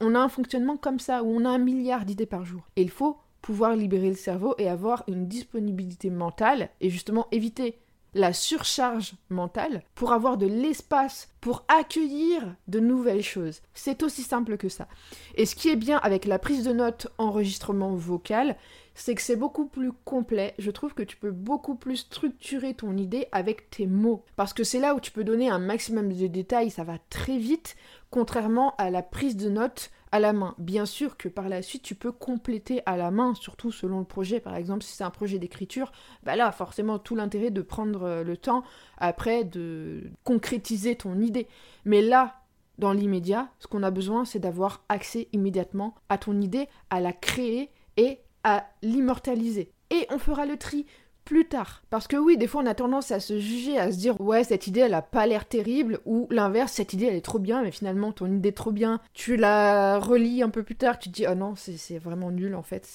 on 0.00 0.14
a 0.14 0.20
un 0.20 0.28
fonctionnement 0.28 0.76
comme 0.76 0.98
ça, 0.98 1.22
où 1.22 1.28
on 1.28 1.44
a 1.44 1.50
un 1.50 1.58
milliard 1.58 2.04
d'idées 2.04 2.26
par 2.26 2.44
jour. 2.44 2.68
Et 2.76 2.82
il 2.82 2.90
faut 2.90 3.18
pouvoir 3.40 3.76
libérer 3.76 4.08
le 4.08 4.16
cerveau 4.16 4.54
et 4.58 4.68
avoir 4.68 5.04
une 5.08 5.28
disponibilité 5.28 6.10
mentale 6.10 6.70
et 6.80 6.90
justement 6.90 7.28
éviter 7.30 7.78
la 8.16 8.32
surcharge 8.32 9.14
mentale 9.28 9.82
pour 9.94 10.12
avoir 10.12 10.36
de 10.36 10.46
l'espace 10.46 11.28
pour 11.40 11.64
accueillir 11.68 12.56
de 12.66 12.80
nouvelles 12.80 13.22
choses. 13.22 13.60
C'est 13.74 14.02
aussi 14.02 14.22
simple 14.22 14.56
que 14.56 14.68
ça. 14.68 14.88
Et 15.36 15.46
ce 15.46 15.54
qui 15.54 15.68
est 15.68 15.76
bien 15.76 15.98
avec 15.98 16.24
la 16.24 16.38
prise 16.38 16.64
de 16.64 16.72
notes 16.72 17.08
enregistrement 17.18 17.94
vocal, 17.94 18.56
c'est 18.96 19.14
que 19.14 19.22
c'est 19.22 19.36
beaucoup 19.36 19.66
plus 19.66 19.92
complet. 19.92 20.54
Je 20.58 20.70
trouve 20.70 20.94
que 20.94 21.02
tu 21.02 21.16
peux 21.16 21.30
beaucoup 21.30 21.76
plus 21.76 21.98
structurer 21.98 22.74
ton 22.74 22.96
idée 22.96 23.28
avec 23.30 23.70
tes 23.70 23.86
mots. 23.86 24.24
Parce 24.36 24.54
que 24.54 24.64
c'est 24.64 24.80
là 24.80 24.94
où 24.94 25.00
tu 25.00 25.12
peux 25.12 25.22
donner 25.22 25.50
un 25.50 25.58
maximum 25.58 26.12
de 26.12 26.26
détails, 26.26 26.70
ça 26.70 26.82
va 26.82 26.98
très 27.10 27.36
vite, 27.36 27.76
contrairement 28.10 28.74
à 28.78 28.90
la 28.90 29.02
prise 29.02 29.36
de 29.36 29.50
notes 29.50 29.90
à 30.12 30.18
la 30.18 30.32
main. 30.32 30.54
Bien 30.56 30.86
sûr 30.86 31.18
que 31.18 31.28
par 31.28 31.50
la 31.50 31.60
suite, 31.60 31.82
tu 31.82 31.94
peux 31.94 32.10
compléter 32.10 32.80
à 32.86 32.96
la 32.96 33.10
main, 33.10 33.34
surtout 33.34 33.70
selon 33.70 33.98
le 33.98 34.06
projet. 34.06 34.40
Par 34.40 34.56
exemple, 34.56 34.82
si 34.82 34.96
c'est 34.96 35.04
un 35.04 35.10
projet 35.10 35.38
d'écriture, 35.38 35.92
bah 36.22 36.34
là, 36.34 36.50
forcément, 36.50 36.98
tout 36.98 37.14
l'intérêt 37.14 37.50
de 37.50 37.62
prendre 37.62 38.04
euh, 38.04 38.24
le 38.24 38.36
temps 38.38 38.62
après 38.96 39.44
de 39.44 40.10
concrétiser 40.24 40.96
ton 40.96 41.20
idée. 41.20 41.48
Mais 41.84 42.00
là, 42.00 42.40
dans 42.78 42.92
l'immédiat, 42.94 43.48
ce 43.58 43.66
qu'on 43.66 43.82
a 43.82 43.90
besoin, 43.90 44.24
c'est 44.24 44.38
d'avoir 44.38 44.84
accès 44.88 45.28
immédiatement 45.34 45.94
à 46.08 46.16
ton 46.16 46.40
idée, 46.40 46.68
à 46.88 47.00
la 47.00 47.12
créer 47.12 47.70
et 47.98 48.20
à 48.46 48.64
l'immortaliser. 48.80 49.72
Et 49.90 50.06
on 50.10 50.18
fera 50.18 50.46
le 50.46 50.56
tri 50.56 50.86
plus 51.24 51.48
tard. 51.48 51.82
Parce 51.90 52.06
que 52.06 52.16
oui, 52.16 52.36
des 52.36 52.46
fois 52.46 52.62
on 52.62 52.66
a 52.66 52.74
tendance 52.74 53.10
à 53.10 53.18
se 53.18 53.40
juger, 53.40 53.76
à 53.76 53.90
se 53.90 53.98
dire 53.98 54.20
ouais 54.20 54.44
cette 54.44 54.68
idée 54.68 54.80
elle 54.80 54.94
a 54.94 55.02
pas 55.02 55.26
l'air 55.26 55.44
terrible, 55.44 55.98
ou 56.04 56.28
l'inverse, 56.30 56.72
cette 56.72 56.92
idée 56.92 57.06
elle 57.06 57.16
est 57.16 57.20
trop 57.20 57.40
bien, 57.40 57.64
mais 57.64 57.72
finalement 57.72 58.12
ton 58.12 58.32
idée 58.32 58.50
est 58.50 58.52
trop 58.52 58.70
bien, 58.70 59.00
tu 59.12 59.36
la 59.36 59.98
relis 59.98 60.44
un 60.44 60.50
peu 60.50 60.62
plus 60.62 60.76
tard, 60.76 61.00
tu 61.00 61.10
te 61.10 61.14
dis 61.16 61.26
oh 61.28 61.34
non 61.34 61.54
c'est 61.56 61.98
vraiment 61.98 62.30
nul 62.30 62.54
en 62.54 62.62
fait, 62.62 62.88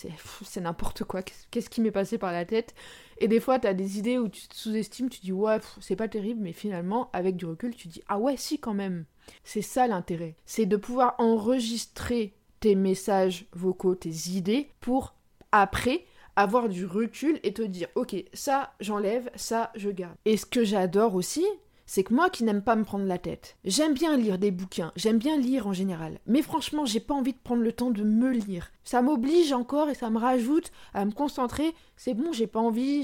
c'est 0.45 0.61
n'importe 0.61 1.03
quoi, 1.03 1.21
qu'est-ce 1.23 1.69
qui 1.69 1.81
m'est 1.81 1.91
passé 1.91 2.17
par 2.17 2.31
la 2.31 2.45
tête? 2.45 2.73
Et 3.17 3.27
des 3.27 3.41
fois 3.41 3.59
t'as 3.59 3.73
des 3.73 3.99
idées 3.99 4.17
où 4.17 4.29
tu 4.29 4.47
te 4.47 4.55
sous-estimes, 4.55 5.09
tu 5.09 5.19
te 5.19 5.25
dis 5.25 5.33
ouais 5.33 5.59
c'est 5.81 5.97
pas 5.97 6.07
terrible, 6.07 6.39
mais 6.41 6.53
finalement 6.53 7.09
avec 7.11 7.35
du 7.35 7.45
recul 7.45 7.75
tu 7.75 7.89
te 7.89 7.93
dis 7.95 8.03
ah 8.07 8.17
ouais 8.17 8.37
si 8.37 8.59
quand 8.59 8.73
même. 8.73 9.03
C'est 9.43 9.61
ça 9.61 9.87
l'intérêt, 9.87 10.37
c'est 10.45 10.65
de 10.65 10.77
pouvoir 10.77 11.15
enregistrer 11.17 12.33
tes 12.61 12.75
messages 12.75 13.47
vocaux, 13.51 13.95
tes 13.95 14.29
idées 14.29 14.69
pour 14.79 15.15
après 15.51 16.05
avoir 16.35 16.69
du 16.69 16.85
recul 16.85 17.39
et 17.43 17.53
te 17.53 17.61
dire 17.61 17.87
ok 17.95 18.15
ça 18.33 18.73
j'enlève, 18.79 19.29
ça 19.35 19.71
je 19.75 19.89
garde. 19.89 20.15
Et 20.25 20.37
ce 20.37 20.45
que 20.45 20.63
j'adore 20.63 21.15
aussi, 21.15 21.45
c'est 21.85 22.03
que 22.03 22.13
moi 22.13 22.29
qui 22.29 22.45
n'aime 22.45 22.61
pas 22.61 22.77
me 22.77 22.85
prendre 22.85 23.05
la 23.05 23.17
tête, 23.17 23.57
j'aime 23.65 23.93
bien 23.93 24.15
lire 24.15 24.37
des 24.37 24.51
bouquins, 24.51 24.93
j'aime 24.95 25.17
bien 25.17 25.37
lire 25.37 25.67
en 25.67 25.73
général, 25.73 26.19
mais 26.25 26.41
franchement 26.41 26.85
j'ai 26.85 27.01
pas 27.01 27.13
envie 27.13 27.33
de 27.33 27.37
prendre 27.43 27.63
le 27.63 27.73
temps 27.73 27.91
de 27.91 28.03
me 28.03 28.31
lire. 28.31 28.71
Ça 28.85 29.01
m'oblige 29.01 29.51
encore 29.51 29.89
et 29.89 29.95
ça 29.95 30.09
me 30.09 30.17
rajoute 30.17 30.71
à 30.93 31.03
me 31.03 31.11
concentrer, 31.11 31.73
c'est 31.97 32.13
bon 32.13 32.31
j'ai 32.31 32.47
pas 32.47 32.61
envie, 32.61 33.03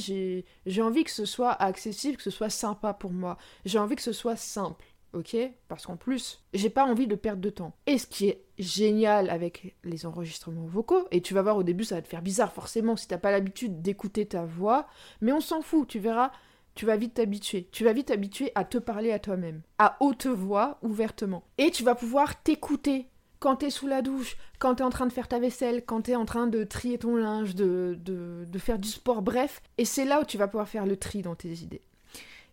j'ai 0.65 0.81
envie 0.81 1.03
que 1.03 1.11
ce 1.11 1.25
soit 1.25 1.51
accessible, 1.51 2.17
que 2.17 2.23
ce 2.23 2.31
soit 2.31 2.49
sympa 2.49 2.93
pour 2.93 3.11
moi, 3.11 3.37
j'ai 3.65 3.79
envie 3.79 3.97
que 3.97 4.01
ce 4.01 4.13
soit 4.13 4.37
simple. 4.37 4.85
Ok 5.13 5.35
Parce 5.67 5.85
qu'en 5.85 5.97
plus, 5.97 6.43
j'ai 6.53 6.69
pas 6.69 6.85
envie 6.85 7.07
de 7.07 7.15
perdre 7.15 7.41
de 7.41 7.49
temps. 7.49 7.75
Et 7.85 7.97
ce 7.97 8.07
qui 8.07 8.27
est 8.29 8.43
génial 8.57 9.29
avec 9.29 9.75
les 9.83 10.05
enregistrements 10.05 10.65
vocaux, 10.65 11.07
et 11.11 11.21
tu 11.21 11.33
vas 11.33 11.41
voir 11.41 11.57
au 11.57 11.63
début 11.63 11.83
ça 11.83 11.95
va 11.95 12.01
te 12.01 12.07
faire 12.07 12.21
bizarre 12.21 12.53
forcément 12.53 12.95
si 12.95 13.07
t'as 13.07 13.17
pas 13.17 13.31
l'habitude 13.31 13.81
d'écouter 13.81 14.25
ta 14.25 14.45
voix, 14.45 14.87
mais 15.21 15.31
on 15.31 15.41
s'en 15.41 15.61
fout, 15.61 15.87
tu 15.87 15.99
verras, 15.99 16.31
tu 16.75 16.85
vas 16.85 16.97
vite 16.97 17.15
t'habituer. 17.15 17.67
Tu 17.71 17.83
vas 17.83 17.93
vite 17.93 18.07
t'habituer 18.07 18.51
à 18.55 18.63
te 18.63 18.77
parler 18.77 19.11
à 19.11 19.19
toi-même, 19.19 19.61
à 19.79 19.97
haute 19.99 20.27
voix, 20.27 20.77
ouvertement. 20.81 21.43
Et 21.57 21.71
tu 21.71 21.83
vas 21.83 21.95
pouvoir 21.95 22.41
t'écouter 22.43 23.07
quand 23.39 23.57
t'es 23.57 23.69
sous 23.69 23.87
la 23.87 24.01
douche, 24.01 24.37
quand 24.59 24.75
t'es 24.75 24.83
en 24.83 24.89
train 24.89 25.05
de 25.05 25.13
faire 25.13 25.27
ta 25.27 25.39
vaisselle, 25.39 25.83
quand 25.85 26.03
t'es 26.03 26.15
en 26.15 26.25
train 26.25 26.47
de 26.47 26.63
trier 26.63 26.97
ton 26.97 27.15
linge, 27.15 27.55
de, 27.55 27.97
de, 27.99 28.59
faire 28.59 28.79
du 28.79 28.89
sport, 28.89 29.21
bref. 29.21 29.61
Et 29.77 29.85
c'est 29.85 30.05
là 30.05 30.21
où 30.21 30.25
tu 30.25 30.37
vas 30.37 30.47
pouvoir 30.47 30.67
faire 30.67 30.85
le 30.85 30.97
tri 30.97 31.21
dans 31.21 31.35
tes 31.35 31.49
idées. 31.49 31.81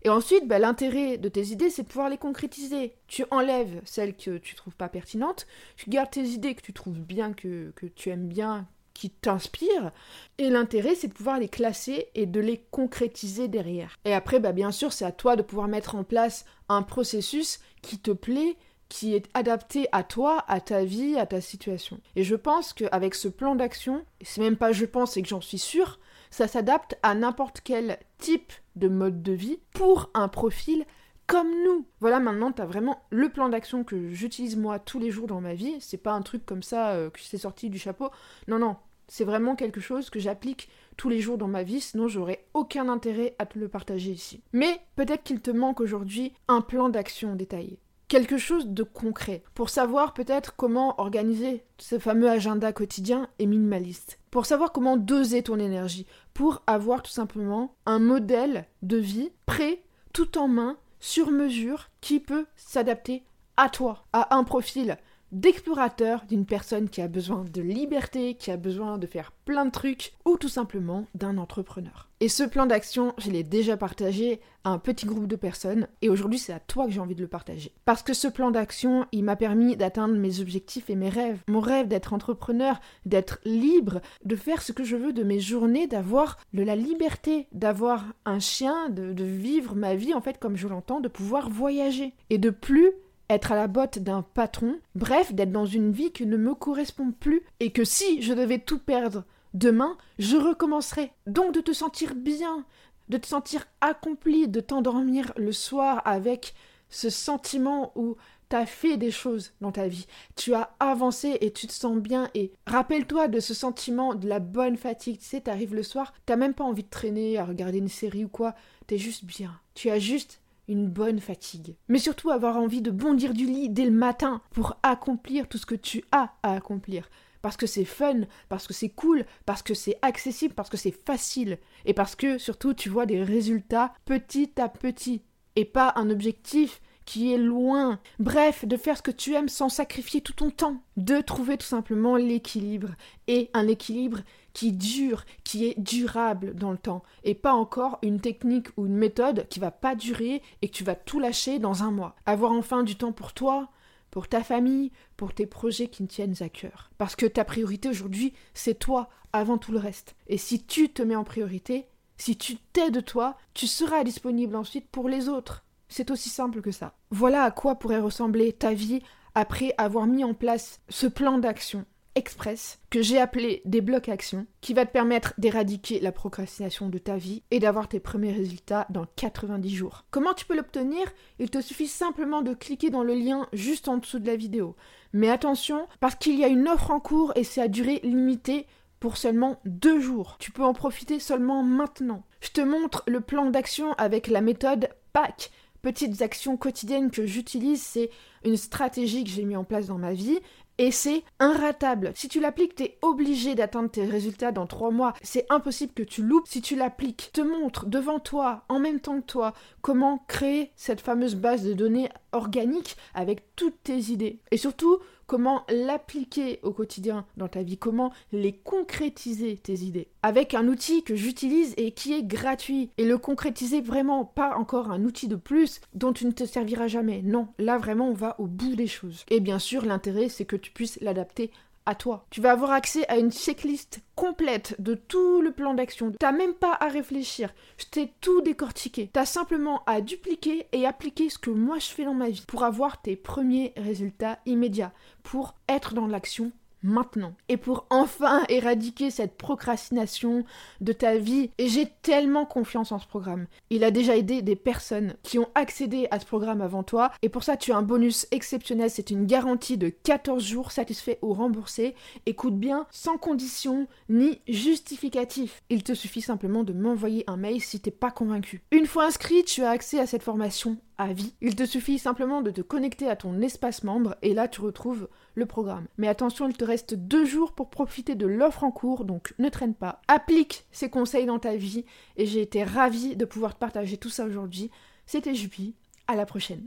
Et 0.05 0.11
ensuite, 0.11 0.47
bah, 0.47 0.59
l'intérêt 0.59 1.17
de 1.17 1.29
tes 1.31 1.47
idées, 1.47 1.71
c'est 1.71 1.83
de 1.83 1.89
pouvoir 1.89 2.11
les 2.11 2.19
concrétiser. 2.19 2.95
Tu 3.09 3.25
enlèves 3.31 3.81
celles 3.87 4.15
que 4.15 4.37
tu 4.37 4.55
trouves 4.55 4.77
pas 4.77 4.91
pertinentes, 4.91 5.47
tu 5.77 5.89
gardes 5.89 6.11
tes 6.11 6.25
idées 6.25 6.55
que 6.55 6.63
tu 6.63 6.75
trouves 6.75 7.01
bien, 7.01 7.33
que, 7.33 7.73
que 7.75 7.87
tu 7.87 8.11
aimes 8.11 8.29
bien, 8.29 8.67
qui 8.93 9.09
t'inspirent. 9.09 9.93
Et 10.39 10.51
l'intérêt, 10.51 10.95
c'est 10.95 11.09
de 11.09 11.15
pouvoir 11.15 11.39
les 11.39 11.49
classer 11.49 12.09
et 12.15 12.27
de 12.27 12.41
les 12.41 12.59
concrétiser 12.71 13.49
derrière. 13.49 13.97
Et 14.05 14.13
après, 14.13 14.41
bah, 14.41 14.53
bien 14.53 14.73
sûr, 14.73 14.93
c'est 14.93 15.07
à 15.07 15.13
toi 15.13 15.37
de 15.37 15.43
pouvoir 15.43 15.69
mettre 15.69 15.95
en 15.95 16.05
place 16.05 16.45
un 16.69 16.83
processus 16.83 17.61
qui 17.81 17.99
te 17.99 18.11
plaît, 18.11 18.57
qui 18.91 19.15
est 19.15 19.27
adapté 19.35 19.89
à 19.93 20.03
toi, 20.03 20.45
à 20.49 20.61
ta 20.61 20.85
vie, 20.85 21.17
à 21.17 21.27
ta 21.27 21.41
situation. 21.41 21.99
Et 22.15 22.25
je 22.25 22.37
pense 22.37 22.75
qu'avec 22.75 23.15
ce 23.15 23.29
plan 23.29 23.55
d'action, 23.55 24.05
c'est 24.23 24.43
même 24.43 24.57
pas 24.57 24.73
je 24.73 24.85
pense, 24.85 25.13
c'est 25.13 25.23
que 25.23 25.29
j'en 25.29 25.41
suis 25.41 25.59
sûre, 25.59 25.99
ça 26.35 26.49
s'adapte 26.49 26.99
à 27.05 27.15
n'importe 27.15 27.61
quel 27.63 27.97
type 28.19 28.53
de 28.75 28.89
mode 28.89 29.23
de 29.23 29.31
vie 29.31 29.61
pour 29.73 30.11
un 30.15 30.27
profil 30.27 30.85
comme 31.29 31.47
nous. 31.65 31.87
Voilà, 32.01 32.19
maintenant, 32.19 32.51
tu 32.51 32.61
as 32.61 32.67
vraiment 32.67 33.05
le 33.11 33.29
plan 33.29 33.49
d'action 33.49 33.85
que 33.85 34.11
j'utilise 34.11 34.57
moi 34.57 34.81
tous 34.81 34.99
les 34.99 35.13
jours 35.13 35.29
dans 35.29 35.41
ma 35.41 35.55
vie. 35.55 35.77
C'est 35.79 35.97
pas 35.97 36.11
un 36.11 36.23
truc 36.23 36.45
comme 36.45 36.65
ça 36.65 36.91
euh, 36.91 37.09
que 37.09 37.21
c'est 37.21 37.39
sorti 37.39 37.71
du 37.71 37.79
chapeau. 37.79 38.11
Non, 38.49 38.59
non, 38.59 38.75
c'est 39.07 39.23
vraiment 39.23 39.55
quelque 39.55 39.81
chose 39.81 40.11
que 40.11 40.19
j'applique 40.19 40.69
tous 40.97 41.09
les 41.09 41.21
jours 41.21 41.39
dans 41.39 41.47
ma 41.47 41.63
vie, 41.63 41.81
sinon 41.81 42.09
j'aurais 42.09 42.45
aucun 42.53 42.89
intérêt 42.89 43.37
à 43.39 43.47
te 43.47 43.57
le 43.57 43.69
partager 43.69 44.11
ici. 44.11 44.43
Mais 44.53 44.81
peut-être 44.97 45.23
qu'il 45.23 45.41
te 45.41 45.53
manque 45.53 45.81
aujourd'hui 45.81 46.33
un 46.49 46.63
plan 46.63 46.89
d'action 46.89 47.37
détaillé 47.37 47.79
quelque 48.15 48.39
chose 48.39 48.69
de 48.69 48.85
concret 48.85 49.43
pour 49.55 49.71
savoir 49.71 50.15
peut-être 50.15 50.55
comment 50.55 51.01
organiser 51.01 51.65
ce 51.79 51.99
fameux 51.99 52.31
agenda 52.31 52.73
quotidien 52.73 53.29
et 53.41 53.47
minimaliste, 53.47 54.21
pour 54.31 54.47
savoir 54.47 54.71
comment 54.71 54.97
doser 54.97 55.43
ton 55.43 55.59
énergie, 55.59 56.07
pour 56.33 56.63
avoir 56.69 57.03
tout 57.03 57.11
simplement 57.11 57.75
un 57.87 57.99
modèle 57.99 58.67
de 58.83 58.99
vie 58.99 59.33
prêt, 59.47 59.83
tout 60.13 60.39
en 60.39 60.47
main, 60.47 60.77
sur 61.01 61.33
mesure, 61.33 61.91
qui 62.01 62.21
peut 62.21 62.47
s'adapter 62.55 63.25
à 63.57 63.69
toi, 63.69 64.05
à 64.13 64.37
un 64.37 64.45
profil 64.45 64.97
d'explorateur, 65.35 66.25
d'une 66.29 66.47
personne 66.47 66.89
qui 66.89 67.03
a 67.03 67.09
besoin 67.09 67.45
de 67.45 67.61
liberté, 67.61 68.35
qui 68.35 68.51
a 68.51 68.57
besoin 68.57 68.99
de 68.99 69.07
faire 69.07 69.33
plein 69.45 69.67
de 69.67 69.71
trucs, 69.71 70.15
ou 70.25 70.37
tout 70.39 70.49
simplement 70.49 71.07
d'un 71.15 71.37
entrepreneur. 71.39 72.09
Et 72.21 72.29
ce 72.29 72.45
plan 72.45 72.65
d'action, 72.65 73.13
je 73.19 73.31
l'ai 73.31 73.43
déjà 73.43 73.77
partagé 73.77 74.41
à 74.63 74.71
un 74.71 74.79
petit 74.79 75.05
groupe 75.05 75.27
de 75.27 75.37
personnes, 75.37 75.89
et 76.01 76.09
aujourd'hui 76.09 76.39
c'est 76.39 76.53
à 76.53 76.61
toi 76.61 76.87
que 76.87 76.93
j'ai 76.93 77.01
envie 77.01 77.17
de 77.17 77.21
le 77.21 77.29
partager. 77.29 77.73
Parce 77.85 78.03
que 78.03 78.15
ce 78.15 78.29
plan 78.29 78.51
d'action, 78.51 79.07
il 79.13 79.25
m'a 79.25 79.37
permis 79.37 79.77
d'atteindre 79.77 80.15
mes 80.15 80.41
objectifs 80.41 80.89
et 80.89 80.95
mes 80.95 81.11
rêves. 81.11 81.43
Mon 81.49 81.61
rêve 81.61 81.89
d'être 81.89 82.13
entrepreneur, 82.13 82.81
d'être 83.05 83.41
libre, 83.45 84.01
de 84.25 84.37
faire 84.37 84.63
ce 84.63 84.73
que 84.73 84.85
je 84.85 84.97
veux 84.97 85.13
de 85.13 85.25
mes 85.25 85.41
journées, 85.41 85.87
d'avoir 85.87 86.39
de 86.55 86.63
la 86.63 86.77
liberté, 86.77 87.49
d'avoir 87.53 88.05
un 88.25 88.39
chien, 88.39 88.89
de, 88.89 89.13
de 89.13 89.25
vivre 89.25 89.75
ma 89.75 89.95
vie 89.97 90.15
en 90.15 90.21
fait 90.21 90.39
comme 90.39 90.57
je 90.57 90.69
l'entends, 90.69 91.01
de 91.01 91.09
pouvoir 91.09 91.51
voyager, 91.51 92.15
et 92.31 92.39
de 92.39 92.51
plus 92.51 92.93
être 93.31 93.53
à 93.53 93.57
la 93.57 93.67
botte 93.67 93.99
d'un 93.99 94.23
patron, 94.23 94.79
bref, 94.95 95.33
d'être 95.33 95.53
dans 95.53 95.67
une 95.67 95.93
vie 95.93 96.13
qui 96.13 96.27
ne 96.27 96.37
me 96.37 96.55
correspond 96.55 97.13
plus 97.13 97.43
et 97.61 97.71
que 97.71 97.85
si 97.85 98.23
je 98.23 98.35
devais 98.35 98.59
tout 98.59 98.79
perdre 98.79 99.25
demain, 99.55 99.97
je 100.19 100.37
recommencerais. 100.37 101.13
Donc 101.27 101.55
de 101.55 101.61
te 101.61 101.73
sentir 101.73 102.15
bien, 102.15 102.65
de 103.09 103.17
te 103.17 103.27
sentir 103.27 103.67
accompli, 103.81 104.49
de 104.49 104.61
t'endormir 104.61 105.33
le 105.37 105.53
soir 105.53 106.03
avec 106.05 106.55
ce 106.91 107.11
sentiment 107.11 107.93
où 107.97 108.17
t'as 108.49 108.67
fait 108.67 108.97
des 108.97 109.11
choses 109.11 109.53
dans 109.61 109.73
ta 109.73 109.89
vie, 109.89 110.07
tu 110.37 110.55
as 110.55 110.75
avancé 110.79 111.39
et 111.41 111.53
tu 111.53 111.67
te 111.67 111.73
sens 111.73 111.97
bien 111.97 112.31
et 112.35 112.53
rappelle-toi 112.67 113.29
de 113.29 113.41
ce 113.41 113.55
sentiment 113.55 114.15
de 114.15 114.29
la 114.29 114.39
bonne 114.39 114.77
fatigue, 114.77 115.19
tu 115.19 115.25
sais, 115.25 115.41
t'arrives 115.41 115.75
le 115.75 115.83
soir, 115.83 116.13
t'as 116.27 116.37
même 116.37 116.55
pas 116.55 116.65
envie 116.65 116.85
de 116.85 116.91
traîner 116.91 117.39
à 117.39 117.47
regarder 117.47 117.79
une 117.79 117.89
série 117.89 118.25
ou 118.25 118.29
quoi, 118.29 118.55
t'es 118.87 118.99
juste 118.99 119.25
bien, 119.25 119.59
tu 119.75 119.91
as 119.91 119.99
juste 119.99 120.41
une 120.69 120.89
bonne 120.89 121.21
fatigue. 121.21 121.77
Mais 121.89 121.99
surtout 121.99 122.31
avoir 122.31 122.57
envie 122.57 122.83
de 122.83 122.91
bondir 122.91 123.35
du 123.35 123.47
lit 123.47 123.69
dès 123.69 123.85
le 123.85 123.91
matin 123.91 124.41
pour 124.51 124.77
accomplir 124.83 125.49
tout 125.49 125.59
ce 125.59 125.67
que 125.67 125.75
tu 125.75 126.05
as 126.13 126.33
à 126.43 126.55
accomplir. 126.55 127.09
Parce 127.43 127.57
que 127.59 127.67
c'est 127.67 127.85
fun, 127.85 128.23
parce 128.49 128.67
que 128.67 128.73
c'est 128.73 128.89
cool, 128.89 129.27
parce 129.45 129.63
que 129.63 129.75
c'est 129.75 129.99
accessible, 130.01 130.55
parce 130.55 130.71
que 130.71 130.79
c'est 130.79 131.05
facile. 131.05 131.59
Et 131.85 131.93
parce 131.93 132.17
que 132.17 132.39
surtout 132.39 132.73
tu 132.73 132.89
vois 132.89 133.05
des 133.05 133.23
résultats 133.23 133.93
petit 134.07 134.53
à 134.59 134.69
petit. 134.69 135.23
Et 135.57 135.67
pas 135.67 135.93
un 135.97 136.09
objectif 136.11 136.81
qui 137.05 137.35
est 137.35 137.39
loin. 137.39 138.01
Bref, 138.19 138.65
de 138.65 138.77
faire 138.77 138.97
ce 138.97 139.03
que 139.03 139.11
tu 139.11 139.35
aimes 139.35 139.51
sans 139.51 139.69
sacrifier 139.69 140.21
tout 140.21 140.33
ton 140.33 140.51
temps. 140.51 140.83
De 140.97 141.21
trouver 141.21 141.59
tout 141.59 141.67
simplement 141.67 142.17
l'équilibre. 142.17 142.95
Et 143.27 143.51
un 143.53 143.69
équilibre 143.69 144.21
qui 144.55 144.73
dure, 144.73 145.25
qui 145.43 145.67
est 145.67 145.79
durable 145.79 146.55
dans 146.55 146.73
le 146.73 146.79
temps, 146.79 147.03
et 147.25 147.35
pas 147.35 147.53
encore 147.53 147.99
une 148.03 148.21
technique 148.21 148.69
ou 148.79 148.87
une 148.87 148.97
méthode 148.97 149.47
qui 149.51 149.61
va 149.61 149.71
pas 149.71 149.95
durer 149.95 150.41
et 150.63 150.69
que 150.69 150.75
tu 150.75 150.85
vas 150.85 150.95
tout 150.95 151.21
lâcher 151.21 151.59
dans 151.59 151.83
un 151.83 151.91
mois. 151.91 152.17
Avoir 152.25 152.53
enfin 152.53 152.83
du 152.85 152.97
temps 152.97 153.13
pour 153.13 153.35
toi, 153.35 153.69
pour 154.11 154.29
ta 154.29 154.43
famille, 154.43 154.93
pour 155.17 155.35
tes 155.35 155.45
projets 155.45 155.89
qui 155.89 156.03
me 156.03 156.09
tiennent 156.09 156.37
à 156.41 156.49
cœur. 156.49 156.91
Parce 156.97 157.17
que 157.17 157.27
ta 157.27 157.45
priorité 157.45 157.89
aujourd'hui, 157.89 158.33
c'est 158.55 158.79
toi 158.79 159.11
avant 159.33 159.59
tout 159.59 159.73
le 159.73 159.79
reste. 159.79 160.15
Et 160.29 160.39
si 160.39 160.65
tu 160.65 160.89
te 160.89 161.03
mets 161.03 161.17
en 161.17 161.25
priorité, 161.25 161.89
si 162.17 162.37
tu 162.37 162.57
t'aides 162.57 163.05
toi, 163.05 163.37
tu 163.55 163.67
seras 163.67 164.05
disponible 164.05 164.55
ensuite 164.55 164.89
pour 164.89 165.09
les 165.09 165.29
autres. 165.29 165.65
C'est 165.89 166.13
aussi 166.13 166.29
simple 166.29 166.61
que 166.61 166.71
ça. 166.71 166.95
Voilà 167.11 167.43
à 167.43 167.51
quoi 167.51 167.75
pourrait 167.75 167.99
ressembler 167.99 168.53
ta 168.53 168.73
vie 168.73 169.03
après 169.35 169.75
avoir 169.79 170.07
mis 170.07 170.23
en 170.23 170.33
place 170.33 170.81
ce 170.89 171.09
plan 171.09 171.39
d'action 171.39 171.85
express 172.15 172.79
que 172.91 173.03
j'ai 173.03 173.19
appelé 173.19 173.63
des 173.65 173.81
blocs 173.81 174.09
actions 174.09 174.47
qui 174.61 174.75
va 174.75 174.87
te 174.87 174.93
permettre 174.93 175.35
d'éradiquer 175.39 176.01
la 176.01 176.13
procrastination 176.13 176.89
de 176.89 176.99
ta 176.99 177.17
vie 177.17 177.43
et 177.51 177.59
d'avoir 177.59 177.89
tes 177.89 178.01
premiers 178.01 178.33
résultats 178.33 178.87
dans 178.91 179.07
90 179.17 179.75
jours. 179.75 180.05
Comment 180.11 180.35
tu 180.35 180.45
peux 180.45 180.57
l'obtenir? 180.57 181.13
Il 181.39 181.51
te 181.51 181.61
suffit 181.61 181.89
simplement 181.89 182.43
de 182.43 182.55
cliquer 182.55 182.91
dans 182.91 183.03
le 183.03 183.15
lien 183.15 183.49
juste 183.53 183.89
en 183.89 183.99
dessous 183.99 184.19
de 184.19 184.27
la 184.27 184.37
vidéo. 184.37 184.77
Mais 185.13 185.31
attention, 185.31 185.87
parce 186.01 186.15
qu'il 186.15 186.39
y 186.39 186.45
a 186.45 186.49
une 186.49 186.69
offre 186.69 186.91
en 186.91 187.01
cours 187.01 187.33
et 187.37 187.45
c'est 187.45 187.63
à 187.63 187.69
durée 187.69 188.01
limitée 188.03 188.67
pour 189.01 189.17
seulement 189.17 189.61
deux 189.67 190.01
jours. 190.01 190.37
Tu 190.39 190.51
peux 190.51 190.65
en 190.65 190.73
profiter 190.73 191.19
seulement 191.19 191.63
maintenant. 191.63 192.25
Je 192.41 192.51
te 192.51 192.61
montre 192.61 193.03
le 193.07 193.21
plan 193.21 193.51
d'action 193.51 193.93
avec 193.95 194.29
la 194.29 194.41
méthode 194.41 194.89
PAC. 195.13 195.51
Petites 195.83 196.23
actions 196.23 196.57
quotidiennes 196.57 197.11
que 197.11 197.27
j'utilise, 197.27 197.83
c'est 197.83 198.09
une 198.43 198.57
stratégie 198.57 199.23
que 199.23 199.29
j'ai 199.29 199.45
mis 199.45 199.57
en 199.57 199.65
place 199.65 199.89
dans 199.89 199.99
ma 199.99 200.15
vie 200.15 200.39
et 200.79 200.91
c'est 200.91 201.23
inratable. 201.39 202.13
Si 202.15 202.29
tu 202.29 202.41
l'appliques, 202.41 202.75
t'es 202.75 202.99
obligé 203.03 203.55
d'atteindre 203.55 203.91
tes 203.91 204.05
résultats 204.05 204.53
dans 204.53 204.67
trois 204.67 204.91
mois. 204.91 205.15
C'est 205.23 205.47
impossible 205.51 205.93
que 205.93 206.03
tu 206.03 206.23
loupes 206.23 206.49
si 206.49 206.63
tu 206.63 206.77
l'appliques. 206.77 207.31
Te 207.33 207.41
montre 207.41 207.87
devant 207.87 208.19
toi, 208.19 208.65
en 208.69 208.81
même 208.81 209.01
temps 209.01 209.21
que 209.21 209.27
toi, 209.27 209.53
comment 209.83 210.25
créer 210.29 210.73
cette 210.77 211.01
fameuse 211.01 211.37
base 211.37 211.65
de 211.65 211.75
données 211.75 212.09
organique 212.33 212.97
avec 213.15 213.55
toutes 213.57 213.83
tes 213.85 214.11
idées. 214.11 214.41
Et 214.51 214.57
surtout, 214.57 214.99
comment 215.27 215.65
l'appliquer 215.69 216.61
au 216.63 216.73
quotidien 216.73 217.27
dans 217.37 217.49
ta 217.49 217.63
vie, 217.63 217.79
comment 217.79 218.13
les 218.33 218.53
concrétiser 218.53 219.57
tes 219.57 219.81
idées? 219.81 220.09
Avec 220.23 220.55
un 220.55 220.69
outil 220.69 221.03
que 221.03 221.15
j'utilise 221.15 221.75
et 221.77 221.93
qui 221.93 222.13
est 222.13 222.25
gratuit. 222.25 222.91
Et 222.99 223.05
le 223.05 223.19
concrétiser 223.19 223.81
vraiment 223.81 224.25
pas 224.25 224.57
encore 224.57 224.91
un 224.91 225.05
outil 225.05 225.29
de 225.29 225.37
plus 225.37 225.81
dont 225.95 226.13
tu 226.13 226.27
ne 226.27 226.33
te 226.33 226.45
serviras 226.45 226.89
jamais. 226.89 227.23
Non, 227.23 227.49
là 227.59 227.79
vraiment 227.79 228.09
on 228.09 228.15
va 228.15 228.37
au 228.39 228.47
bout 228.47 228.77
des 228.77 228.87
choses. 228.87 229.25
Et 229.29 229.41
bien 229.41 229.59
sûr 229.59 229.85
l'intérêt 229.85 230.29
c'est 230.29 230.45
que 230.45 230.57
tu 230.57 230.71
puisses 230.71 230.99
l'adapter 231.01 231.51
à 231.87 231.95
toi. 231.95 232.27
Tu 232.31 232.41
vas 232.41 232.53
avoir 232.53 232.71
accès 232.71 233.07
à 233.09 233.19
une 233.19 233.33
checklist 233.33 234.01
complète 234.15 234.77
de 234.79 234.95
tout 234.95 235.41
le 235.41 235.53
plan 235.53 235.75
d'action. 235.75 236.13
T'as 236.19 236.33
même 236.33 236.55
pas 236.55 236.77
à 236.81 236.89
réfléchir. 236.89 237.53
Je 237.79 237.87
t'ai 237.87 238.13
tout 238.21 238.41
décortiqué. 238.41 239.11
T'as 239.13 239.27
simplement 239.27 239.83
à 239.87 240.01
dupliquer 240.01 240.67
et 240.73 240.87
appliquer 240.87 241.29
ce 241.29 241.39
que 241.39 241.51
moi 241.51 241.79
je 241.79 241.87
fais 241.87 242.05
dans 242.05 242.15
ma 242.15 242.31
vie 242.31 242.45
pour 242.47 242.65
avoir 242.65 243.03
tes 243.03 243.17
premiers 243.17 243.73
résultats 243.77 244.39
immédiats, 244.47 244.93
pour 245.23 245.55
être 245.69 245.95
dans 245.95 246.07
l'action 246.07 246.53
maintenant. 246.85 247.35
Et 247.49 247.57
pour 247.57 247.87
enfin 247.91 248.45
éradiquer 248.49 249.11
cette 249.11 249.37
procrastination 249.37 250.45
de 250.81 250.93
ta 250.93 251.17
vie, 251.17 251.51
et 251.59 251.69
j'ai 251.69 251.89
tellement 252.03 252.45
confiance 252.47 252.93
en 252.93 253.01
ce 253.01 253.07
programme. 253.07 253.47
Il 253.71 253.83
a 253.83 253.91
déjà 253.91 254.17
aidé 254.17 254.43
des 254.43 254.55
personnes 254.55 255.15
qui 255.23 255.39
ont 255.39 255.49
accédé 255.55 256.07
à 256.11 256.21
ce 256.21 256.27
programme 256.27 256.61
avant 256.61 256.85
toi, 256.85 257.11
et 257.23 257.29
pour 257.29 257.43
ça 257.43 257.57
tu 257.57 257.73
as 257.73 257.77
un 257.77 257.83
bonus 257.83 258.27
exceptionnel, 258.31 258.91
c'est 258.91 259.11
une 259.11 259.27
garantie 259.27 259.79
de 259.79 259.89
14 259.89 260.45
jours 260.45 260.71
satisfait 260.71 261.19
ou 261.23 261.33
remboursé. 261.33 261.95
Écoute 262.27 262.59
bien, 262.59 262.87
sans 262.91 263.17
condition 263.17 263.89
ni 264.09 264.41
justificatif. 264.47 265.63
Il 265.71 265.83
te 265.83 265.95
suffit 265.95 266.21
simplement 266.21 266.65
de 266.65 266.73
m'envoyer 266.73 267.25
un 267.27 267.37
mail 267.37 267.61
si 267.61 267.81
t'es 267.81 267.91
pas 267.91 268.11
convaincu. 268.11 268.63
Une 268.71 268.87
fois 268.87 269.07
inscrit, 269.07 269.45
tu 269.45 269.63
as 269.63 269.71
accès 269.71 269.99
à 269.99 270.07
cette 270.07 270.23
formation 270.23 270.77
à 270.99 271.13
vie. 271.13 271.35
Il 271.41 271.57
te 271.57 271.65
suffit 271.65 271.99
simplement 271.99 272.43
de 272.43 272.51
te 272.51 272.61
connecter 272.61 273.09
à 273.09 273.17
ton 273.17 273.41
espace 273.41 273.83
membre 273.83 274.17
et 274.23 274.35
là 274.35 274.49
tu 274.49 274.61
retrouves 274.61 275.09
le 275.35 275.47
programme. 275.47 275.87
Mais 275.99 276.09
attention, 276.09 276.49
il 276.49 276.57
te 276.57 276.65
reste 276.65 276.95
deux 276.95 277.25
jours 277.25 277.53
pour 277.53 277.71
profiter 277.71 278.15
de 278.15 278.27
l'offre 278.27 278.65
en 278.65 278.71
cours, 278.71 279.05
donc 279.05 279.35
ne 279.39 279.49
traîne 279.49 279.75
pas. 279.75 280.01
Applique 280.09 280.65
ces 280.71 280.91
conseils 280.91 281.27
dans 281.27 281.39
ta 281.39 281.57
vie 281.57 281.85
et 282.17 282.27
j'ai 282.27 282.43
été 282.43 282.63
ravie 282.63 283.17
de 283.17 283.25
pouvoir 283.25 283.55
te 283.55 283.59
partager 283.59 283.97
tout 283.97 284.11
ça 284.11 284.25
aujourd'hui. 284.25 284.71
C'était 285.07 285.35
Jupi, 285.35 285.75
à 286.07 286.15
la 286.15 286.27
prochaine. 286.27 286.63